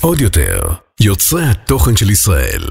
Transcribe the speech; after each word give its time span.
עוד 0.00 0.20
יותר, 0.20 0.60
יוצרי 1.00 1.44
התוכן 1.44 1.96
של 1.96 2.10
ישראל. 2.10 2.62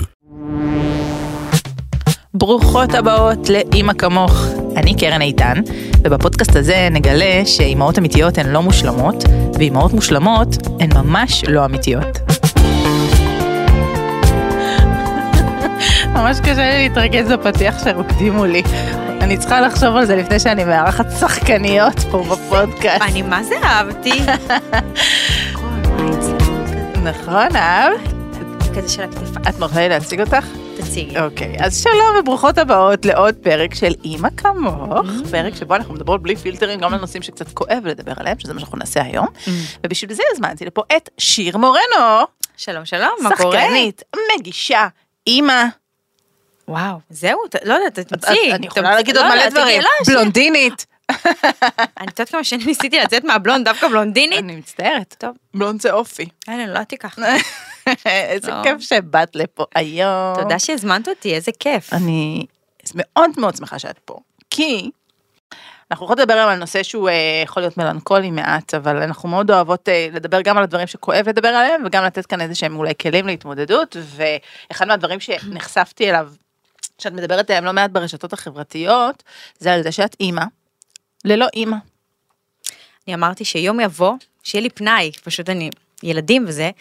ברוכות 2.34 2.94
הבאות 2.94 3.50
לאימא 3.50 3.94
כמוך. 3.94 4.46
אני 4.78 4.96
קרן 4.97 5.21
איתן, 5.21 5.54
ובפודקאסט 6.04 6.55
הזה 6.55 6.88
נגלה 6.92 7.46
שאימהות 7.46 8.00
אמיתיות 8.00 8.38
הן 8.38 8.50
לא 8.50 8.62
מושלמות, 8.62 9.24
ואימהות 9.54 9.94
מושלמות 9.94 10.57
הן 10.79 10.89
ממש 10.93 11.43
לא 11.47 11.65
אמיתיות. 11.65 12.17
ממש 16.15 16.39
קשה 16.39 16.77
לי 16.77 16.89
להתרכז 16.89 17.31
בפתיח 17.31 17.83
שרוקדים 17.83 18.33
מולי. 18.33 18.63
אני 19.30 19.38
צריכה 19.38 19.61
לחשוב 19.61 19.96
על 19.96 20.05
זה 20.05 20.16
לפני 20.16 20.39
שאני 20.39 20.64
מארחת 20.64 21.05
שחקניות 21.20 22.00
פה 22.11 22.23
בפודקאסט. 22.32 23.02
אני 23.02 23.21
מה 23.21 23.43
זה 23.43 23.55
אהבתי? 23.64 24.11
נכון, 27.10 27.55
אהבת? 27.55 28.00
כזה 28.75 28.89
של 28.89 29.04
הכתפיים. 29.04 29.47
את 29.50 29.60
מרשה 29.60 29.79
לי 29.79 29.89
להציג 29.89 30.21
אותך? 30.21 30.46
תציגי. 30.78 31.19
אוקיי, 31.19 31.55
אז 31.60 31.83
שלום 31.83 32.19
וברוכות 32.19 32.58
הבאות 32.58 33.05
לעוד 33.05 33.36
פרק 33.36 33.73
של 33.73 33.94
אימא 34.03 34.30
כמוך, 34.38 35.08
פרק 35.31 35.55
שבו 35.55 35.75
אנחנו 35.75 35.94
מדברות 35.94 36.23
בלי 36.23 36.36
פילטרים 36.36 36.80
גם 36.80 36.94
על 36.94 37.00
נושאים 37.00 37.23
שקצת 37.23 37.50
כואב 37.53 37.83
לדבר 37.86 38.14
עליהם, 38.17 38.39
שזה 38.39 38.53
מה 38.53 38.59
שאנחנו 38.59 38.77
נעשה 38.77 39.02
היום, 39.03 39.27
ובשביל 39.83 40.14
זה 40.14 40.23
הזמנתי 40.33 40.66
לפה 40.66 40.81
את 40.97 41.09
שיר 41.17 41.58
מורנו, 41.58 42.25
שלום 42.58 42.86
שלום, 42.86 43.11
מה 43.23 43.36
קורה? 43.36 43.61
שחקנית, 43.61 44.03
מגישה, 44.36 44.88
אימא, 45.27 45.64
וואו, 46.69 47.00
זהו, 47.09 47.39
לא 47.64 47.73
יודעת, 47.73 48.00
תמציא. 48.00 48.55
אני 48.55 48.67
יכולה 48.67 48.95
להגיד 48.95 49.17
עוד 49.17 49.27
מלא 49.27 49.50
דברים, 49.50 49.81
בלונדינית, 50.08 50.86
אני 52.00 52.08
יודעת 52.08 52.30
כמה 52.30 52.44
שנים 52.44 52.67
ניסיתי 52.67 53.00
לצאת 53.00 53.23
מהבלונד, 53.23 53.66
דווקא 53.66 53.88
בלונדינית. 53.88 54.39
אני 54.39 54.55
מצטערת, 54.55 55.16
טוב. 55.17 55.36
בלונד 55.53 55.81
זה 55.81 55.91
אופי, 55.91 56.30
אין, 56.47 56.69
לא 56.69 56.83
תיקח. 56.83 57.17
איזה 58.05 58.52
לא. 58.52 58.63
כיף 58.63 58.79
שבאת 58.79 59.35
לפה 59.35 59.66
היום, 59.75 60.35
תודה 60.35 60.59
שהזמנת 60.59 61.07
אותי, 61.07 61.35
איזה 61.35 61.52
כיף. 61.59 61.94
אני 61.94 62.45
מאוד 62.95 63.29
מאוד 63.38 63.55
שמחה 63.55 63.79
שאת 63.79 63.99
פה, 64.05 64.17
כי 64.49 64.91
אנחנו 65.91 66.05
יכולות 66.05 66.19
לדבר 66.19 66.33
היום 66.33 66.49
על 66.49 66.57
נושא 66.57 66.83
שהוא 66.83 67.09
אה, 67.09 67.41
יכול 67.44 67.63
להיות 67.63 67.77
מלנכולי 67.77 68.31
מעט, 68.31 68.73
אבל 68.73 68.97
אנחנו 68.97 69.29
מאוד 69.29 69.51
אוהבות 69.51 69.89
אה, 69.89 70.07
לדבר 70.13 70.41
גם 70.41 70.57
על 70.57 70.63
הדברים 70.63 70.88
שכואב 70.88 71.29
לדבר 71.29 71.47
עליהם, 71.47 71.83
וגם 71.85 72.03
לתת 72.03 72.25
כאן 72.25 72.41
איזה 72.41 72.55
שהם 72.55 72.75
אולי 72.75 72.94
כלים 73.01 73.27
להתמודדות, 73.27 73.95
ואחד 74.16 74.88
מהדברים 74.88 75.19
שנחשפתי 75.19 76.09
אליו, 76.09 76.29
שאת 77.02 77.14
מדברת 77.14 77.50
עליהם 77.50 77.66
לא 77.66 77.73
מעט 77.73 77.92
ברשתות 77.92 78.33
החברתיות, 78.33 79.23
זה 79.59 79.73
על 79.73 79.83
זה 79.83 79.92
שאת 79.92 80.16
אימא, 80.19 80.44
ללא 81.25 81.47
אימא. 81.56 81.78
אני 83.08 83.16
אמרתי 83.16 83.45
שיום 83.45 83.80
יבוא, 83.80 84.14
שיהיה 84.44 84.61
לי 84.61 84.69
פנאי, 84.69 85.11
פשוט 85.23 85.50
אני, 85.50 85.69
ילדים 86.03 86.45
וזה, 86.47 86.72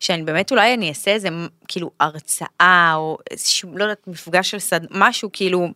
שאני 0.00 0.22
באמת 0.22 0.50
אולי 0.50 0.74
אני 0.74 0.88
אעשה 0.88 1.10
איזה 1.10 1.28
כאילו 1.68 1.90
הרצאה, 2.00 2.92
או 2.94 3.18
איזשהו, 3.30 3.78
לא 3.78 3.84
יודעת, 3.84 4.06
מפגש 4.06 4.50
של 4.50 4.58
סד... 4.58 4.80
משהו 4.90 5.30
כאילו, 5.32 5.68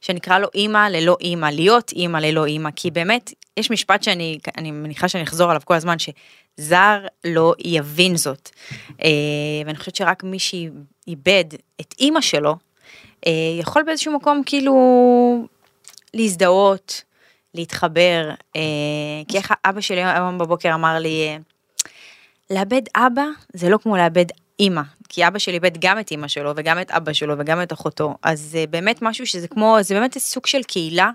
שנקרא 0.00 0.38
לו 0.38 0.48
אימא 0.54 0.88
ללא 0.88 1.16
אימא, 1.20 1.46
להיות 1.46 1.92
אימא 1.92 2.18
ללא 2.18 2.46
אימא, 2.46 2.70
כי 2.76 2.90
באמת, 2.90 3.32
יש 3.56 3.70
משפט 3.70 4.02
שאני 4.02 4.38
אני 4.58 4.70
מניחה 4.70 5.08
שאני 5.08 5.24
אחזור 5.24 5.50
עליו 5.50 5.62
כל 5.64 5.74
הזמן, 5.74 5.96
שזר 5.98 6.98
לא 7.24 7.54
יבין 7.58 8.16
זאת. 8.16 8.50
אה, 9.02 9.08
ואני 9.66 9.78
חושבת 9.78 9.96
שרק 9.96 10.24
מי 10.24 10.38
שאיבד 10.38 11.44
את 11.80 11.94
אימא 11.98 12.20
שלו, 12.20 12.56
יכול 13.60 13.82
באיזשהו 13.82 14.12
מקום 14.12 14.42
כאילו 14.46 15.46
להזדהות, 16.14 17.02
להתחבר, 17.54 18.30
אה, 18.56 18.60
כי 19.28 19.36
איך 19.36 19.54
אבא 19.64 19.80
שלי 19.80 20.04
היום 20.04 20.38
בבוקר 20.38 20.74
אמר 20.74 20.98
לי, 20.98 21.28
אה, 21.28 21.36
לאבד 22.50 22.82
אבא 22.96 23.24
זה 23.52 23.68
לא 23.68 23.78
כמו 23.78 23.96
לאבד 23.96 24.24
אימא, 24.60 24.82
כי 25.08 25.26
אבא 25.26 25.38
שלי 25.38 25.54
איבד 25.54 25.78
גם 25.80 25.98
את 25.98 26.10
אימא 26.10 26.28
שלו 26.28 26.52
וגם 26.56 26.80
את 26.80 26.90
אבא 26.90 27.12
שלו 27.12 27.34
וגם 27.38 27.62
את 27.62 27.72
אחותו, 27.72 28.14
אז 28.22 28.40
זה 28.40 28.64
באמת 28.70 29.02
משהו 29.02 29.26
שזה 29.26 29.48
כמו, 29.48 29.76
זה 29.80 29.94
באמת 29.94 30.18
סוג 30.18 30.46
של 30.46 30.62
קהילה, 30.62 31.10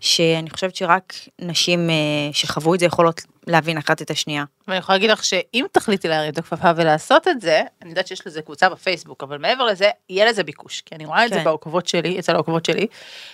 שאני 0.00 0.50
חושבת 0.50 0.76
שרק 0.76 1.14
נשים 1.38 1.90
אה, 1.90 1.94
שחוו 2.32 2.74
את 2.74 2.80
זה 2.80 2.86
יכולות 2.86 3.22
להבין 3.46 3.78
אחת 3.78 4.02
את 4.02 4.10
השנייה. 4.10 4.44
ואני 4.68 4.78
יכולה 4.78 4.98
להגיד 4.98 5.10
לך 5.10 5.24
שאם 5.24 5.66
תחליטי 5.72 6.08
להרים 6.08 6.32
את 6.32 6.38
הכפפה 6.38 6.70
ולעשות 6.76 7.28
את 7.28 7.40
זה, 7.40 7.62
אני 7.82 7.90
יודעת 7.90 8.06
שיש 8.06 8.26
לזה 8.26 8.42
קבוצה 8.42 8.68
בפייסבוק, 8.68 9.22
אבל 9.22 9.38
מעבר 9.38 9.64
לזה, 9.64 9.90
יהיה 10.10 10.26
לזה 10.26 10.42
ביקוש, 10.42 10.80
כי 10.86 10.94
אני 10.94 11.06
רואה 11.06 11.26
את 11.26 11.30
זה 11.30 11.38
כן. 11.38 11.44
בעוקבות 11.44 11.86
שלי, 11.86 12.18
אצל 12.18 12.34
העוקבות 12.34 12.64
שלי, 12.64 12.86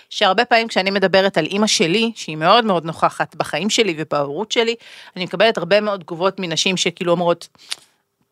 שהרבה 0.09 0.45
פעמים 0.45 0.67
כשאני 0.67 0.91
מדברת 0.91 1.37
על 1.37 1.45
אימא 1.45 1.67
שלי, 1.67 2.11
שהיא 2.15 2.37
מאוד 2.37 2.65
מאוד 2.65 2.85
נוכחת 2.85 3.35
בחיים 3.35 3.69
שלי 3.69 3.95
ובהורות 3.97 4.51
שלי, 4.51 4.75
אני 5.15 5.23
מקבלת 5.25 5.57
הרבה 5.57 5.81
מאוד 5.81 5.99
תגובות 5.99 6.39
מנשים 6.39 6.77
שכאילו 6.77 7.11
אומרות, 7.11 7.47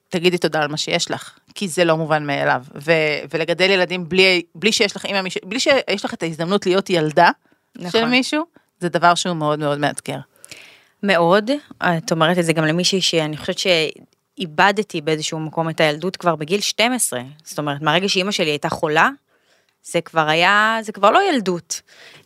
תגידי 0.09 0.37
תודה 0.37 0.61
על 0.61 0.67
מה 0.67 0.77
שיש 0.77 1.11
לך, 1.11 1.39
כי 1.55 1.67
זה 1.67 1.85
לא 1.85 1.97
מובן 1.97 2.27
מאליו, 2.27 2.63
ו- 2.75 2.91
ולגדל 3.33 3.69
ילדים 3.69 4.09
בלי, 4.09 4.41
בלי 4.55 4.71
שיש 4.71 4.95
לך 4.95 5.05
אימא, 5.05 5.29
בלי 5.43 5.59
שיש 5.59 6.05
לך 6.05 6.13
את 6.13 6.23
ההזדמנות 6.23 6.65
להיות 6.65 6.89
ילדה 6.89 7.29
נכון. 7.75 7.91
של 7.91 8.05
מישהו, 8.05 8.43
זה 8.79 8.89
דבר 8.89 9.15
שהוא 9.15 9.35
מאוד 9.35 9.59
מאוד 9.59 9.79
מאתגר. 9.79 10.17
מאוד, 11.07 11.51
את 11.77 12.11
אומרת 12.11 12.37
את 12.37 12.45
זה 12.45 12.53
גם 12.53 12.65
למישהי 12.65 13.01
שאני 13.01 13.37
חושבת 13.37 13.57
שאיבדתי 13.57 15.01
באיזשהו 15.01 15.39
מקום 15.39 15.69
את 15.69 15.79
הילדות 15.79 16.17
כבר 16.17 16.35
בגיל 16.35 16.61
12, 16.61 17.21
זאת 17.43 17.59
אומרת 17.59 17.81
מהרגע 17.81 18.09
שאימא 18.09 18.31
שלי 18.31 18.49
הייתה 18.49 18.69
חולה, 18.69 19.09
זה 19.91 20.01
כבר 20.01 20.29
היה, 20.29 20.77
זה 20.81 20.91
כבר 20.91 21.11
לא 21.11 21.19
ילדות. 21.29 21.81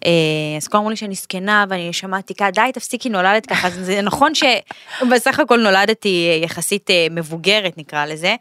אה, 0.05 0.11
אז 0.57 0.67
כולם 0.67 0.81
אמרו 0.81 0.89
לי 0.89 0.95
שאני 0.95 1.15
זקנה 1.15 1.65
ואני 1.69 1.93
שמעתי 1.93 2.35
ככה, 2.35 2.51
די 2.51 2.71
תפסיקי 2.73 3.09
נולדת 3.09 3.45
ככה, 3.45 3.67
אז 3.67 3.73
זה 3.73 4.01
נכון 4.01 4.31
שבסך 4.35 5.39
הכל 5.39 5.59
נולדתי 5.59 6.29
אה, 6.29 6.45
יחסית 6.45 6.89
אה, 6.89 7.07
מבוגרת 7.11 7.77
נקרא 7.77 8.05
לזה, 8.05 8.35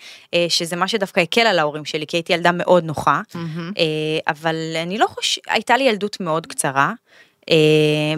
שזה 0.49 0.77
מה 0.77 0.89
שדווקא 0.89 1.21
הקל 1.21 1.41
על 1.41 1.59
ההורים 1.59 1.85
שלי, 1.85 2.07
כי 2.07 2.17
הייתי 2.17 2.33
ילדה 2.33 2.53
מאוד 2.53 2.85
נוחה, 2.85 3.21
אבל 4.27 4.57
אני 4.83 4.99
לא 4.99 5.07
חושבת, 5.07 5.45
הייתה 5.49 5.77
לי 5.77 5.85
ילדות 5.85 6.21
מאוד 6.21 6.47
קצרה. 6.47 6.93
אה, 7.51 7.57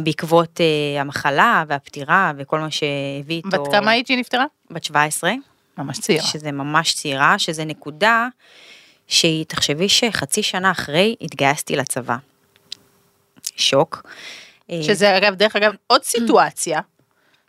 בעקבות 0.05 0.61
אה, 0.61 1.01
המחלה 1.01 1.65
והפטירה 1.69 2.33
וכל 2.37 2.59
מה 2.59 2.71
שהביא 2.71 3.37
איתו. 3.37 3.49
בת 3.49 3.73
כמה 3.73 3.91
היית 3.91 4.07
שהיא 4.07 4.19
נפטרה? 4.19 4.45
בת 4.71 4.85
17, 4.85 5.33
ממש 5.79 5.99
צעירה. 5.99 6.25
שזה 6.25 6.53
ממש 6.53 6.95
צעירה, 6.95 7.39
שזה 7.39 7.65
נקודה 7.65 8.29
שהיא, 9.07 9.45
תחשבי 9.45 9.89
שחצי 9.89 10.43
שנה 10.43 10.71
אחרי 10.71 11.17
התגייסתי 11.21 11.77
לצבא. 11.77 12.17
שוק. 13.57 14.03
אה, 14.71 14.83
שזה 14.83 15.17
אגב, 15.17 15.35
דרך 15.35 15.57
אגב, 15.57 15.73
עוד 15.87 16.03
סיטואציה, 16.03 16.81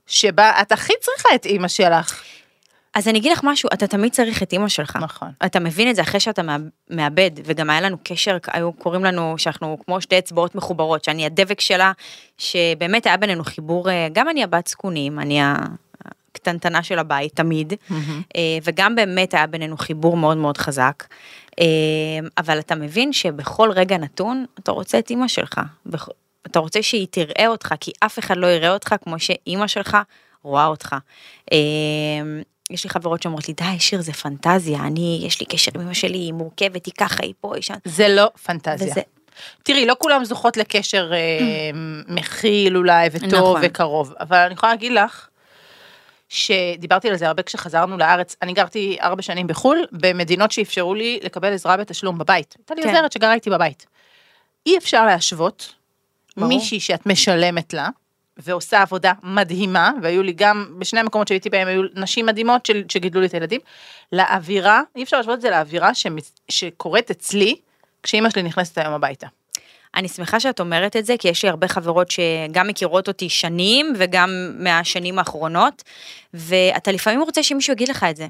שבה 0.07 0.61
את 0.61 0.71
הכי 0.71 0.93
צריכה 1.01 1.35
את 1.35 1.45
אימא 1.45 1.67
שלך. 1.67 2.23
אז 2.93 3.07
אני 3.07 3.19
אגיד 3.19 3.31
לך 3.31 3.39
משהו, 3.43 3.69
אתה 3.73 3.87
תמיד 3.87 4.11
צריך 4.11 4.43
את 4.43 4.53
אימא 4.53 4.67
שלך. 4.67 4.97
נכון. 5.01 5.31
אתה 5.45 5.59
מבין 5.59 5.89
את 5.89 5.95
זה 5.95 6.01
אחרי 6.01 6.19
שאתה 6.19 6.43
מאב- 6.43 6.69
מאבד, 6.89 7.31
וגם 7.45 7.69
היה 7.69 7.81
לנו 7.81 7.97
קשר, 8.03 8.37
היו 8.47 8.73
קוראים 8.73 9.03
לנו 9.03 9.35
שאנחנו 9.37 9.77
כמו 9.85 10.01
שתי 10.01 10.17
אצבעות 10.17 10.55
מחוברות, 10.55 11.03
שאני 11.03 11.25
הדבק 11.25 11.59
שלה, 11.59 11.91
שבאמת 12.37 13.05
היה 13.05 13.17
בינינו 13.17 13.43
חיבור, 13.43 13.89
אה, 13.89 14.07
גם 14.13 14.29
אני 14.29 14.43
הבת 14.43 14.67
זקונים, 14.67 15.19
אני 15.19 15.39
הקטנטנה 16.31 16.83
של 16.83 16.99
הבית 16.99 17.35
תמיד, 17.35 17.73
אה, 18.35 18.57
וגם 18.63 18.95
באמת 18.95 19.33
היה 19.33 19.47
בינינו 19.47 19.77
חיבור 19.77 20.17
מאוד 20.17 20.37
מאוד 20.37 20.57
חזק. 20.57 21.03
אה, 21.59 21.65
אבל 22.37 22.59
אתה 22.59 22.75
מבין 22.75 23.13
שבכל 23.13 23.71
רגע 23.71 23.97
נתון, 23.97 24.45
אתה 24.59 24.71
רוצה 24.71 24.99
את 24.99 25.09
אימא 25.09 25.27
שלך. 25.27 25.61
אתה 26.45 26.59
רוצה 26.59 26.81
שהיא 26.81 27.07
תראה 27.11 27.47
אותך, 27.47 27.73
כי 27.79 27.91
אף 27.99 28.19
אחד 28.19 28.37
לא 28.37 28.47
יראה 28.47 28.73
אותך 28.73 28.95
כמו 29.03 29.19
שאימא 29.19 29.67
שלך 29.67 29.97
רואה 30.43 30.65
אותך. 30.65 30.95
יש 32.73 32.83
לי 32.83 32.89
חברות 32.89 33.21
שאומרות 33.23 33.47
לי, 33.47 33.53
די, 33.53 33.79
שיר, 33.79 34.01
זה 34.01 34.13
פנטזיה, 34.13 34.79
אני, 34.79 35.21
יש 35.25 35.39
לי 35.39 35.45
קשר 35.45 35.71
עם 35.75 35.81
אמא 35.81 35.93
שלי, 35.93 36.17
היא 36.17 36.33
מורכבת, 36.33 36.85
היא 36.85 36.93
ככה, 36.99 37.17
היא 37.23 37.33
פה, 37.41 37.55
היא 37.55 37.63
שם. 37.63 37.73
זה 37.85 38.07
לא 38.07 38.27
פנטזיה. 38.43 38.91
וזה- 38.91 39.01
תראי, 39.63 39.85
לא 39.85 39.95
כולם 39.99 40.25
זוכות 40.25 40.57
לקשר 40.57 41.11
אה, 41.13 41.19
מכיל 42.15 42.77
אולי 42.77 43.09
וטוב 43.11 43.29
נכון. 43.33 43.61
וקרוב, 43.63 44.13
אבל 44.19 44.37
אני 44.37 44.53
יכולה 44.53 44.71
להגיד 44.71 44.91
לך, 44.91 45.27
שדיברתי 46.29 47.09
על 47.09 47.15
זה 47.15 47.27
הרבה 47.27 47.43
כשחזרנו 47.43 47.97
לארץ, 47.97 48.35
אני 48.41 48.53
גרתי 48.53 48.97
ארבע 49.01 49.21
שנים 49.21 49.47
בחו"ל, 49.47 49.85
במדינות 49.91 50.51
שאפשרו 50.51 50.93
לי 50.95 51.19
לקבל 51.23 51.53
עזרה 51.53 51.77
בתשלום 51.77 52.17
בבית. 52.17 52.55
הייתה 52.59 52.75
לי 52.75 52.81
כן. 52.83 52.89
עוזרת 52.89 53.11
שגרה 53.11 53.33
איתי 53.33 53.49
בבית. 53.49 53.85
אי 54.65 54.77
אפשר 54.77 55.05
להשוות 55.05 55.73
ברור. 56.37 56.47
מישהי 56.49 56.79
שאת 56.79 57.05
משלמת 57.05 57.73
לה, 57.73 57.89
ועושה 58.37 58.81
עבודה 58.81 59.13
מדהימה, 59.23 59.91
והיו 60.01 60.23
לי 60.23 60.33
גם, 60.33 60.65
בשני 60.79 60.99
המקומות 60.99 61.27
שהייתי 61.27 61.49
בהם 61.49 61.67
היו 61.67 61.81
נשים 61.95 62.25
מדהימות 62.25 62.65
של, 62.65 62.83
שגידלו 62.89 63.21
לי 63.21 63.27
את 63.27 63.33
הילדים, 63.33 63.59
לאווירה, 64.11 64.81
אי 64.95 65.03
אפשר 65.03 65.17
להשוות 65.17 65.35
את 65.35 65.41
זה 65.41 65.49
לאווירה 65.49 65.91
שמצ- 65.93 66.39
שקורית 66.49 67.11
אצלי, 67.11 67.55
כשאימא 68.03 68.29
שלי 68.29 68.43
נכנסת 68.43 68.77
היום 68.77 68.93
הביתה. 68.93 69.27
אני 69.95 70.07
שמחה 70.07 70.39
שאת 70.39 70.59
אומרת 70.59 70.95
את 70.95 71.05
זה, 71.05 71.15
כי 71.19 71.27
יש 71.27 71.43
לי 71.43 71.49
הרבה 71.49 71.67
חברות 71.67 72.11
שגם 72.11 72.67
מכירות 72.67 73.07
אותי 73.07 73.29
שנים, 73.29 73.93
וגם 73.97 74.29
מהשנים 74.59 75.19
האחרונות, 75.19 75.83
ואתה 76.33 76.91
לפעמים 76.91 77.21
רוצה 77.21 77.43
שמישהו 77.43 77.73
יגיד 77.73 77.89
לך 77.89 78.05
את 78.09 78.15
זה. 78.15 78.27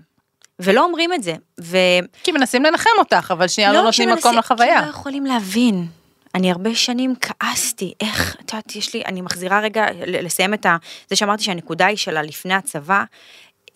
ולא 0.59 0.83
אומרים 0.83 1.13
את 1.13 1.23
זה. 1.23 1.33
ו... 1.61 1.77
כי 2.23 2.31
מנסים 2.31 2.63
לנחם 2.63 2.89
אותך, 2.99 3.31
אבל 3.31 3.47
שנייה 3.47 3.73
לא, 3.73 3.81
נותנים 3.81 3.93
שמנסים- 4.09 4.17
מקום 4.17 4.37
לחוויה. 4.37 4.79
כי 4.79 4.85
לא 4.85 4.89
יכולים 4.89 5.25
להבין. 5.25 5.87
אני 6.35 6.51
הרבה 6.51 6.75
שנים 6.75 7.13
כעסתי, 7.21 7.93
איך, 7.99 8.35
את 8.35 8.53
יודעת, 8.53 8.75
יש 8.75 8.93
לי, 8.93 9.01
אני 9.05 9.21
מחזירה 9.21 9.59
רגע, 9.59 9.85
לסיים 10.07 10.53
את 10.53 10.65
ה... 10.65 10.77
זה 11.09 11.15
שאמרתי 11.15 11.43
שהנקודה 11.43 11.85
היא 11.85 11.97
שלה 11.97 12.21
לפני 12.21 12.53
הצבא, 12.53 13.03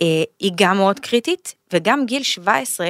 אה, 0.01 0.23
היא 0.39 0.51
גם 0.55 0.77
מאוד 0.77 0.99
קריטית, 0.99 1.55
וגם 1.73 2.05
גיל 2.05 2.23
17, 2.23 2.89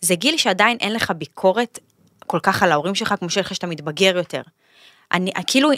זה 0.00 0.14
גיל 0.14 0.36
שעדיין 0.36 0.76
אין 0.80 0.92
לך 0.92 1.10
ביקורת 1.10 1.78
כל 2.26 2.38
כך 2.42 2.62
על 2.62 2.72
ההורים 2.72 2.94
שלך, 2.94 3.14
כמו 3.18 3.30
שיש 3.30 3.46
לך 3.46 3.54
שאתה 3.54 3.66
מתבגר 3.66 4.16
יותר. 4.16 4.42
אני, 5.12 5.30
כאילו, 5.46 5.70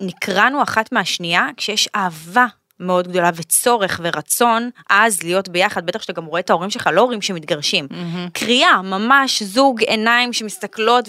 נקרענו 0.00 0.62
אחת 0.62 0.92
מהשנייה, 0.92 1.48
כשיש 1.56 1.88
אהבה 1.94 2.46
מאוד 2.80 3.08
גדולה 3.08 3.30
וצורך 3.34 4.00
ורצון 4.02 4.70
אז 4.90 5.22
להיות 5.22 5.48
ביחד, 5.48 5.86
בטח 5.86 6.02
שאתה 6.02 6.12
גם 6.12 6.24
רואה 6.24 6.40
את 6.40 6.50
ההורים 6.50 6.70
שלך, 6.70 6.90
לא 6.92 7.00
הורים 7.00 7.22
שמתגרשים. 7.22 7.88
קריאה, 8.32 8.82
ממש 8.82 9.42
זוג 9.42 9.82
עיניים 9.82 10.32
שמסתכלות 10.32 11.08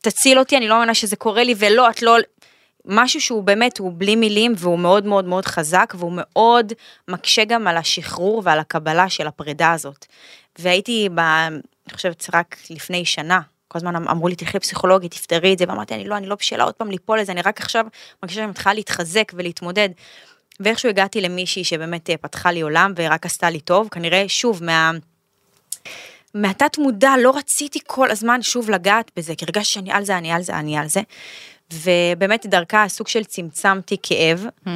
ותציל 0.00 0.38
אותי, 0.38 0.56
אני 0.56 0.68
לא 0.68 0.74
מאמינה 0.74 0.94
שזה 0.94 1.16
קורה 1.16 1.44
לי, 1.44 1.54
ולא, 1.58 1.90
את 1.90 2.02
לא... 2.02 2.16
משהו 2.84 3.20
שהוא 3.20 3.42
באמת, 3.42 3.78
הוא 3.78 3.92
בלי 3.96 4.16
מילים 4.16 4.52
והוא 4.56 4.78
מאוד 4.78 5.06
מאוד 5.06 5.24
מאוד 5.24 5.46
חזק 5.46 5.94
והוא 5.98 6.12
מאוד 6.14 6.72
מקשה 7.08 7.44
גם 7.44 7.66
על 7.66 7.76
השחרור 7.76 8.42
ועל 8.44 8.58
הקבלה 8.58 9.08
של 9.08 9.26
הפרידה 9.26 9.72
הזאת. 9.72 10.06
והייתי, 10.58 11.08
ב, 11.14 11.18
אני 11.18 11.94
חושבת, 11.94 12.26
רק 12.34 12.56
לפני 12.70 13.04
שנה, 13.04 13.40
כל 13.68 13.78
הזמן 13.78 13.96
אמ- 13.96 14.08
אמרו 14.08 14.28
לי, 14.28 14.36
תלכי 14.36 14.56
לפסיכולוגית, 14.56 15.12
תפתרי 15.12 15.52
את 15.52 15.58
זה, 15.58 15.64
ואמרתי, 15.68 15.94
אני 15.94 16.08
לא, 16.08 16.16
אני 16.16 16.26
לא 16.26 16.34
בשלה 16.34 16.64
עוד 16.64 16.74
פעם 16.74 16.90
ליפול 16.90 17.20
לזה, 17.20 17.32
אני 17.32 17.42
רק 17.42 17.60
עכשיו 17.60 17.86
מרגישה 18.22 18.40
שאני 18.40 18.50
מתחילה 18.50 18.74
להתחזק 18.74 19.32
ולהתמודד. 19.34 19.88
ואיכשהו 20.60 20.88
הגעתי 20.88 21.20
למישהי 21.20 21.64
שבאמת 21.64 22.10
אה, 22.10 22.16
פתחה 22.16 22.50
לי 22.50 22.60
עולם 22.60 22.92
ורק 22.96 23.26
עשתה 23.26 23.50
לי 23.50 23.60
טוב, 23.60 23.88
כנראה, 23.88 24.24
שוב, 24.28 24.64
מה... 24.64 24.90
מהתת 26.34 26.78
מודע 26.78 27.14
לא 27.22 27.36
רציתי 27.36 27.78
כל 27.86 28.10
הזמן 28.10 28.42
שוב 28.42 28.70
לגעת 28.70 29.10
בזה, 29.16 29.34
כי 29.34 29.44
הרגשתי 29.44 29.74
שאני 29.74 29.92
על 29.92 30.04
זה, 30.04 30.18
אני 30.18 30.32
על 30.32 30.42
זה, 30.42 30.58
אני 30.58 30.78
על 30.78 30.88
זה. 30.88 31.00
ובאמת 31.72 32.46
דרכה 32.46 32.88
סוג 32.88 33.08
של 33.08 33.24
צמצמתי 33.24 33.96
כאב, 34.02 34.46
אה, 34.66 34.72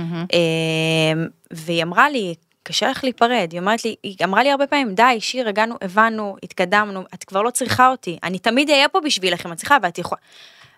והיא 1.50 1.82
אמרה 1.82 2.10
לי, 2.10 2.34
קשה 2.62 2.90
לך 2.90 3.04
להיפרד, 3.04 3.48
היא 3.52 3.60
אומרת 3.60 3.84
לי, 3.84 3.94
היא 4.02 4.16
אמרה 4.24 4.42
לי 4.42 4.50
הרבה 4.50 4.66
פעמים, 4.66 4.94
די, 4.94 5.16
שיר, 5.20 5.48
הגענו, 5.48 5.74
הבנו, 5.82 6.36
התקדמנו, 6.42 7.04
את 7.14 7.24
כבר 7.24 7.42
לא 7.42 7.50
צריכה 7.50 7.88
אותי, 7.88 8.18
אני 8.22 8.38
תמיד 8.38 8.70
אהיה 8.70 8.88
פה 8.88 9.00
בשבילך 9.00 9.46
אם 9.46 9.52
את 9.52 9.56
צריכה, 9.56 9.76
ואת 9.82 9.98
יכולה... 9.98 10.20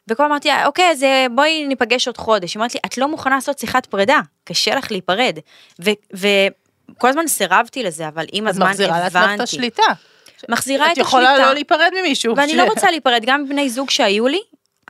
וכל 0.08 0.24
אמרתי 0.24 0.48
לה, 0.48 0.66
אוקיי, 0.66 0.90
אז 0.90 1.02
אה, 1.02 1.26
בואי 1.34 1.66
ניפגש 1.66 2.06
עוד 2.06 2.16
חודש. 2.16 2.54
היא 2.54 2.60
אומרת 2.60 2.74
לי, 2.74 2.80
את 2.86 2.98
לא 2.98 3.08
מוכנה 3.08 3.34
לעשות 3.34 3.58
שיחת 3.58 3.86
פרידה, 3.86 4.20
קשה 4.44 4.74
לך 4.74 4.90
להיפרד. 4.90 5.38
וכל 5.78 7.08
הזמן 7.08 7.26
סירבתי 7.26 7.82
לזה, 7.82 8.08
אבל 8.08 8.26
עם 8.32 8.48
אז 8.48 8.54
הזמן 8.56 8.70
מחזירה 8.70 9.00
לעצמך 9.00 9.22
את 9.22 9.26
הבנתי. 9.26 9.42
השליטה. 9.42 9.82
מחזירה 10.48 10.86
את 10.86 10.92
את 10.92 10.98
יכולה 10.98 11.30
השליטה. 11.30 11.48
לא 11.48 11.54
להיפרד 11.54 11.90
ממישהו. 12.00 12.36
ואני 12.36 12.52
ש- 12.52 12.54
לא 12.54 12.64
רוצה 12.64 12.90
להיפרד, 12.90 13.22
גם 13.26 13.48
בני 13.48 13.70
זוג 13.70 13.90
שהיו 13.90 14.26
לי, 14.28 14.40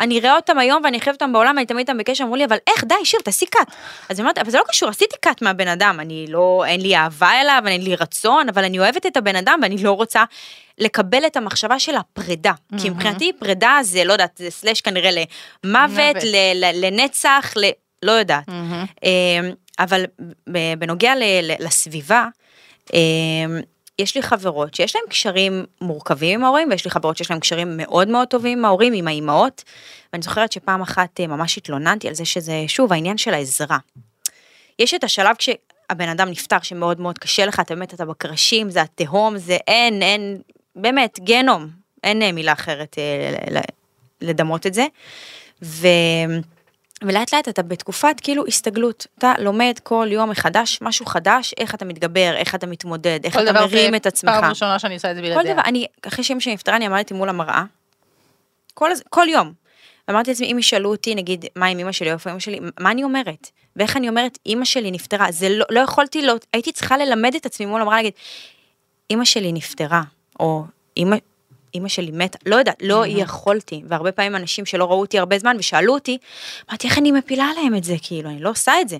אני 0.01 0.19
אראה 0.21 0.37
אותם 0.37 0.59
היום 0.59 0.83
ואני 0.85 0.99
אחייב 0.99 1.15
אותם 1.15 1.33
בעולם, 1.33 1.59
אני 1.59 1.67
תמיד 1.67 1.79
איתם 1.89 1.99
בקשר, 1.99 2.25
אמרו 2.25 2.37
לי, 2.37 2.45
אבל 2.45 2.57
איך, 2.67 2.85
די, 2.85 2.95
שיר, 3.05 3.21
תעשי 3.25 3.47
קאט. 3.47 3.69
אז 4.09 4.21
אומרת, 4.21 4.39
אבל 4.39 4.51
זה 4.51 4.59
לא 4.59 4.63
קשור, 4.69 4.89
עשיתי 4.89 5.17
קאט 5.21 5.43
מהבן 5.43 5.69
אדם, 5.69 6.01
אני 6.01 6.27
לא, 6.29 6.65
אין 6.67 6.81
לי 6.81 6.97
אהבה 6.97 7.41
אליו, 7.41 7.63
אין 7.67 7.83
לי 7.83 7.95
רצון, 7.97 8.49
אבל 8.49 8.65
אני 8.65 8.79
אוהבת 8.79 9.07
את 9.07 9.17
הבן 9.17 9.37
אדם 9.37 9.59
ואני 9.63 9.83
לא 9.83 9.93
רוצה 9.93 10.25
לקבל 10.79 11.27
את 11.27 11.37
המחשבה 11.37 11.79
של 11.79 11.95
הפרידה. 11.97 12.53
כי 12.81 12.91
מבחינתי 12.91 13.33
פרידה 13.39 13.79
זה, 13.83 14.05
לא 14.05 14.13
יודעת, 14.13 14.37
זה 14.39 14.51
סלאש 14.51 14.81
כנראה 14.81 15.11
למוות, 15.11 15.91
מוות. 15.91 16.17
ל- 16.25 16.65
ל- 16.65 16.85
לנצח, 16.87 17.53
ל... 17.57 17.65
לא 18.03 18.13
יודעת. 18.13 18.49
מהמם. 18.49 18.85
אמ, 19.05 19.51
אבל 19.79 20.05
בנוגע 20.79 21.15
ל- 21.15 21.23
לסביבה, 21.67 22.27
אמ, 22.95 22.99
יש 23.99 24.15
לי 24.15 24.23
חברות 24.23 24.75
שיש 24.75 24.97
להן 24.97 25.05
קשרים 25.11 25.65
מורכבים 25.81 26.41
עם 26.41 26.45
ההורים, 26.45 26.69
ויש 26.71 26.85
לי 26.85 26.91
חברות 26.91 27.17
שיש 27.17 27.31
להן 27.31 27.41
קשרים 27.41 27.77
מאוד 27.77 28.09
מאוד 28.09 28.29
טובים 28.29 28.59
עם 28.59 28.65
ההורים, 28.65 28.93
עם 28.93 29.09
האימהות, 29.09 29.65
ואני 30.13 30.23
זוכרת 30.23 30.53
שפעם 30.53 30.83
אחת 30.83 31.21
אה, 31.21 31.27
ממש 31.27 31.59
התלוננתי 31.59 32.09
על 32.09 32.15
זה 32.15 32.25
שזה, 32.25 32.65
שוב, 32.67 32.93
העניין 32.93 33.19
של 33.19 33.35
העזרה. 33.35 33.79
יש 34.79 34.95
את 34.95 35.05
השלב 35.05 35.37
כשהבן 35.37 36.09
אדם 36.09 36.29
נפטר, 36.29 36.61
שמאוד 36.63 37.01
מאוד 37.01 37.19
קשה 37.19 37.47
לך, 37.47 37.61
אתה 37.61 37.75
באמת, 37.75 37.95
אתה 37.95 38.05
בקרשים, 38.05 38.71
זה 38.71 38.83
התהום, 38.83 39.39
זה 39.39 39.57
אין, 39.67 40.03
אין, 40.03 40.39
באמת, 40.77 41.19
גיהנום, 41.21 41.69
אין 42.05 42.23
אה, 42.23 42.33
מילה 42.33 42.53
אחרת 42.53 42.97
אה, 42.99 43.61
לדמות 44.21 44.67
את 44.67 44.75
זה. 44.75 44.87
ו... 45.63 45.89
ולאט 47.07 47.35
לאט 47.35 47.49
אתה 47.49 47.63
בתקופת 47.63 48.17
כאילו 48.23 48.47
הסתגלות, 48.47 49.07
אתה 49.19 49.33
לומד 49.39 49.75
כל 49.83 50.09
יום 50.11 50.31
מחדש 50.31 50.79
משהו 50.83 51.07
חדש, 51.07 51.55
איך 51.59 51.75
אתה 51.75 51.85
מתגבר, 51.85 52.35
איך 52.37 52.55
אתה 52.55 52.67
מתמודד, 52.67 53.21
איך 53.25 53.35
כל 53.35 53.43
אתה 53.43 53.53
דבר 53.53 53.67
מרים 53.67 53.95
את 53.95 54.07
עצמך. 54.07 54.33
פעם 54.33 54.45
ראשונה 54.45 54.79
שאני 54.79 54.95
עושה 54.95 55.11
את 55.11 55.17
זה 55.17 55.23
כל 55.23 55.29
בלעדיה. 55.29 55.53
דבר, 55.53 55.63
אני, 55.65 55.87
אחרי 56.09 56.25
שאמא 56.25 56.41
שלי 56.41 56.55
נפטרה, 56.55 56.77
אני 56.77 56.87
עמדתי 56.87 57.15
מול 57.15 57.29
המראה, 57.29 57.65
כל, 58.75 58.91
כל 59.11 59.27
יום. 59.29 59.53
ואמרתי 60.09 60.31
לעצמי, 60.31 60.53
אם 60.53 60.59
ישאלו 60.59 60.91
אותי, 60.91 61.15
נגיד, 61.15 61.45
מה 61.57 61.67
עם 61.67 61.79
אמא 61.79 61.93
שלי, 61.93 62.13
איפה 62.13 62.31
אמא 62.31 62.39
שלי, 62.39 62.61
מה 62.81 62.91
אני 62.91 63.05
אומרת? 63.05 63.51
ואיך 63.77 63.97
אני 63.97 64.09
אומרת, 64.09 64.39
אמא 64.47 64.65
שלי 64.65 64.91
נפטרה, 64.91 65.33
זה 65.33 65.49
לא, 65.49 65.65
לא 65.71 65.81
יכולתי, 65.81 66.23
לא, 66.23 66.35
הייתי 66.53 66.73
צריכה 66.73 66.97
ללמד 66.97 67.35
את 67.35 67.47
עצמי 67.47 67.67
מול 67.67 67.81
המראה, 67.81 67.97
להגיד, 67.97 68.13
אמא 69.11 69.25
שלי 69.25 69.53
נפטרה, 69.53 70.03
או 70.41 70.65
אמא, 70.97 71.17
אמא 71.75 71.89
שלי 71.89 72.11
מתה, 72.11 72.39
לא 72.47 72.57
יודעת, 72.57 72.77
לא 72.83 73.05
יכולתי, 73.07 73.83
והרבה 73.89 74.13
פעמים 74.13 74.37
אנשים 74.37 74.67
שלא 74.67 74.85
ראו 74.85 75.01
אותי 75.01 75.19
הרבה 75.19 75.39
זמן 75.39 75.57
ושאלו 75.59 75.95
אותי, 75.95 76.19
אמרתי, 76.71 76.89
איך 76.89 76.99
אני 76.99 77.13
מפילה 77.13 77.45
עליהם 77.45 77.75
את 77.75 77.85
זה, 77.85 77.95
כאילו, 78.03 78.31
אני 78.31 78.41
לא 78.41 78.51
עושה 78.51 78.81
את 78.81 78.89
זה. 78.89 78.99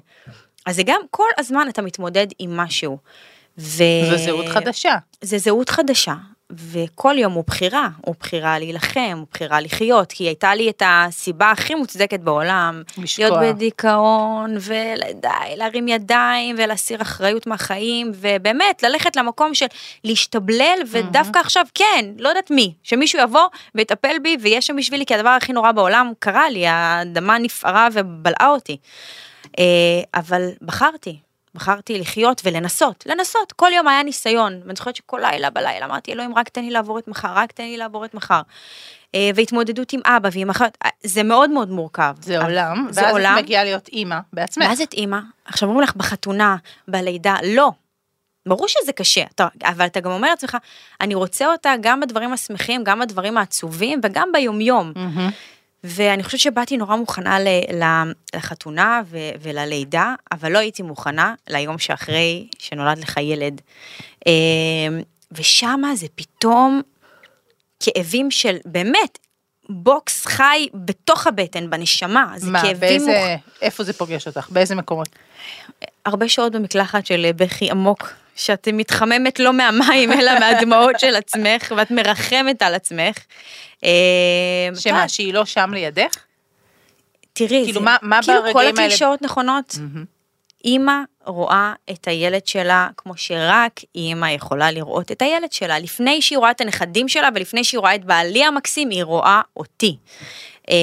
אז 0.67 0.77
זה 0.77 0.83
גם, 0.83 1.01
כל 1.11 1.29
הזמן 1.39 1.67
אתה 1.69 1.83
מתמודד 1.83 2.27
עם 2.39 2.57
משהו. 2.57 2.99
ו... 3.59 3.83
זו 4.11 4.17
זהות 4.25 4.47
חדשה. 4.47 4.95
זה 5.21 5.39
זהות 5.39 5.69
חדשה, 5.69 6.15
וכל 6.59 7.15
יום 7.19 7.33
הוא 7.33 7.45
בחירה, 7.47 7.89
הוא 8.07 8.15
בחירה 8.21 8.59
להילחם, 8.59 9.17
הוא 9.17 9.27
בחירה 9.33 9.61
לחיות, 9.61 10.13
כי 10.13 10.25
הייתה 10.25 10.55
לי 10.55 10.71
את 10.71 10.83
הסיבה 10.87 11.51
הכי 11.51 11.75
מוצדקת 11.75 12.21
בעולם, 12.21 12.83
לשקוע. 12.99 13.29
להיות 13.29 13.55
בדיכאון, 13.55 14.57
ודי, 14.57 15.57
להרים 15.57 15.89
ידיים 15.89 16.57
ולהסיר 16.59 17.03
אחריות 17.03 17.47
מהחיים, 17.47 18.13
ובאמת, 18.15 18.83
ללכת 18.83 19.17
למקום 19.17 19.55
של 19.55 19.67
להשתבלל, 20.05 20.79
ודווקא 20.91 21.39
עכשיו, 21.39 21.67
כן, 21.75 22.05
לא 22.19 22.29
יודעת 22.29 22.51
מי, 22.51 22.75
שמישהו 22.83 23.21
יבוא 23.21 23.47
ויטפל 23.75 24.19
בי 24.23 24.37
ויהיה 24.41 24.61
שם 24.61 24.77
בשבילי, 24.77 25.07
כי 25.07 25.15
הדבר 25.15 25.29
הכי 25.29 25.53
נורא 25.53 25.73
בעולם 25.73 26.13
קרה 26.19 26.51
לי, 26.51 26.67
האדמה 26.67 27.39
נפערה 27.39 27.89
ובלעה 27.93 28.49
אותי. 28.49 28.77
אה, 29.59 29.65
אבל 30.15 30.49
בחרתי, 30.63 31.19
בחרתי 31.55 31.99
לחיות 31.99 32.41
ולנסות, 32.45 33.05
לנסות, 33.07 33.53
כל 33.53 33.71
יום 33.77 33.89
היה 33.89 34.03
ניסיון, 34.03 34.61
ואני 34.65 34.75
זוכרת 34.77 34.97
שכל 34.97 35.21
לילה 35.23 35.51
בלילה 35.51 35.87
אמרתי, 35.87 36.13
אלוהים, 36.13 36.35
רק 36.39 36.49
תן 36.49 36.65
לי 36.65 36.71
לעבור 36.71 36.99
את 36.99 37.09
מחר, 37.09 37.29
רק 37.35 37.53
תן 37.53 37.63
לי 37.65 37.77
לעבור 37.77 38.05
את 38.05 38.15
מחר. 38.15 38.41
אה, 39.15 39.31
והתמודדות 39.35 39.93
עם 39.93 40.01
אבא 40.07 40.29
ועם 40.33 40.51
אחת, 40.51 40.79
אה, 40.85 40.91
זה 41.05 41.23
מאוד 41.23 41.51
מאוד 41.51 41.71
מורכב. 41.71 42.15
זה 42.21 42.39
אבל- 42.39 42.45
עולם, 42.47 42.87
זה 42.91 43.03
ואז 43.03 43.13
עולם. 43.13 43.35
את 43.39 43.43
מגיעה 43.43 43.65
להיות 43.65 43.89
אימא 43.89 44.19
בעצמך. 44.33 44.65
ואז 44.69 44.81
את 44.81 44.93
אימא, 44.93 45.19
עכשיו 45.45 45.69
אומרים 45.69 45.85
לך 45.85 45.97
בחתונה, 45.97 46.57
בלידה, 46.89 47.37
לא. 47.47 47.71
ברור 48.49 48.69
שזה 48.69 48.93
קשה, 48.93 49.23
אתה, 49.35 49.47
אבל 49.65 49.87
אתה 49.87 50.01
גם 50.01 50.11
אומר 50.11 50.29
לעצמך, 50.31 50.57
אני 51.01 51.15
רוצה 51.15 51.47
אותה 51.53 51.75
גם 51.81 52.01
בדברים 52.01 52.33
השמחים, 52.33 52.85
גם 52.85 53.01
בדברים 53.01 53.39
העצובים 53.39 54.01
וגם 54.03 54.29
ביומיום. 54.33 54.93
מהמם. 54.97 55.31
ואני 55.85 56.25
חושבת 56.25 56.41
שבאתי 56.41 56.77
נורא 56.77 56.97
מוכנה 56.97 57.41
ל- 57.41 57.83
ל- 57.83 58.13
לחתונה 58.37 59.03
ו- 59.07 59.31
וללידה, 59.43 60.15
אבל 60.33 60.53
לא 60.53 60.59
הייתי 60.59 60.83
מוכנה 60.83 61.35
ליום 61.49 61.79
שאחרי 61.79 62.49
שנולד 62.59 62.99
לך 62.99 63.17
ילד. 63.17 63.61
אמ, 64.27 64.33
ושמה 65.33 65.95
זה 65.97 66.07
פתאום 66.15 66.83
כאבים 67.81 68.31
של 68.31 68.57
באמת 68.65 69.19
בוקס 69.69 70.27
חי 70.27 70.69
בתוך 70.75 71.27
הבטן, 71.27 71.71
בנשמה, 71.71 72.33
זה 72.37 72.51
מה, 72.51 72.63
כאבים 72.63 72.79
באיזה, 72.81 73.37
איפה 73.63 73.85
זה 73.85 73.93
פוגש 73.93 74.27
אותך? 74.27 74.49
באיזה 74.51 74.75
מקומות? 74.75 75.09
הרבה 76.07 76.29
שעות 76.29 76.53
במקלחת 76.53 77.07
של 77.07 77.31
בכי 77.37 77.71
עמוק, 77.71 78.09
שאת 78.37 78.69
מתחממת 78.73 79.39
לא 79.41 79.53
מהמים, 79.53 80.13
אלא 80.13 80.39
מהדמעות 80.39 81.01
של 81.01 81.17
עצמך, 81.17 81.73
ואת 81.77 81.91
מרחמת 81.91 82.63
על 82.63 82.75
עצמך. 82.75 83.19
אה, 83.85 83.91
שמה, 84.79 85.09
שהיא 85.09 85.35
לא 85.35 85.45
שם 85.45 85.71
לידך? 85.75 86.17
תראי, 87.33 87.63
כאילו, 87.65 87.81
זה- 87.81 87.85
מה- 87.85 87.97
מה 88.03 88.21
כאילו 88.23 88.43
כל 88.53 88.59
האלה- 88.59 88.71
הקלישאות 88.71 89.23
נכונות. 89.23 89.75
אימא 90.65 90.93
רואה 91.25 91.73
את 91.91 92.09
הילד 92.09 92.47
שלה 92.47 92.89
כמו 92.97 93.17
שרק 93.17 93.81
אימא 93.95 94.27
יכולה 94.27 94.71
לראות 94.71 95.13
את 95.13 95.23
הילד 95.23 95.53
שלה. 95.53 95.79
לפני 95.79 96.23
שהיא 96.23 96.39
רואה 96.39 96.51
את 96.51 96.61
הנכדים 96.61 97.09
שלה 97.09 97.29
ולפני 97.35 97.65
שהיא 97.65 97.79
רואה 97.81 97.95
את 97.95 98.05
בעלי 98.05 98.45
המקסים, 98.45 98.91
היא 98.91 99.05
רואה 99.05 99.41
אותי. 99.57 99.97
אה, 100.71 100.75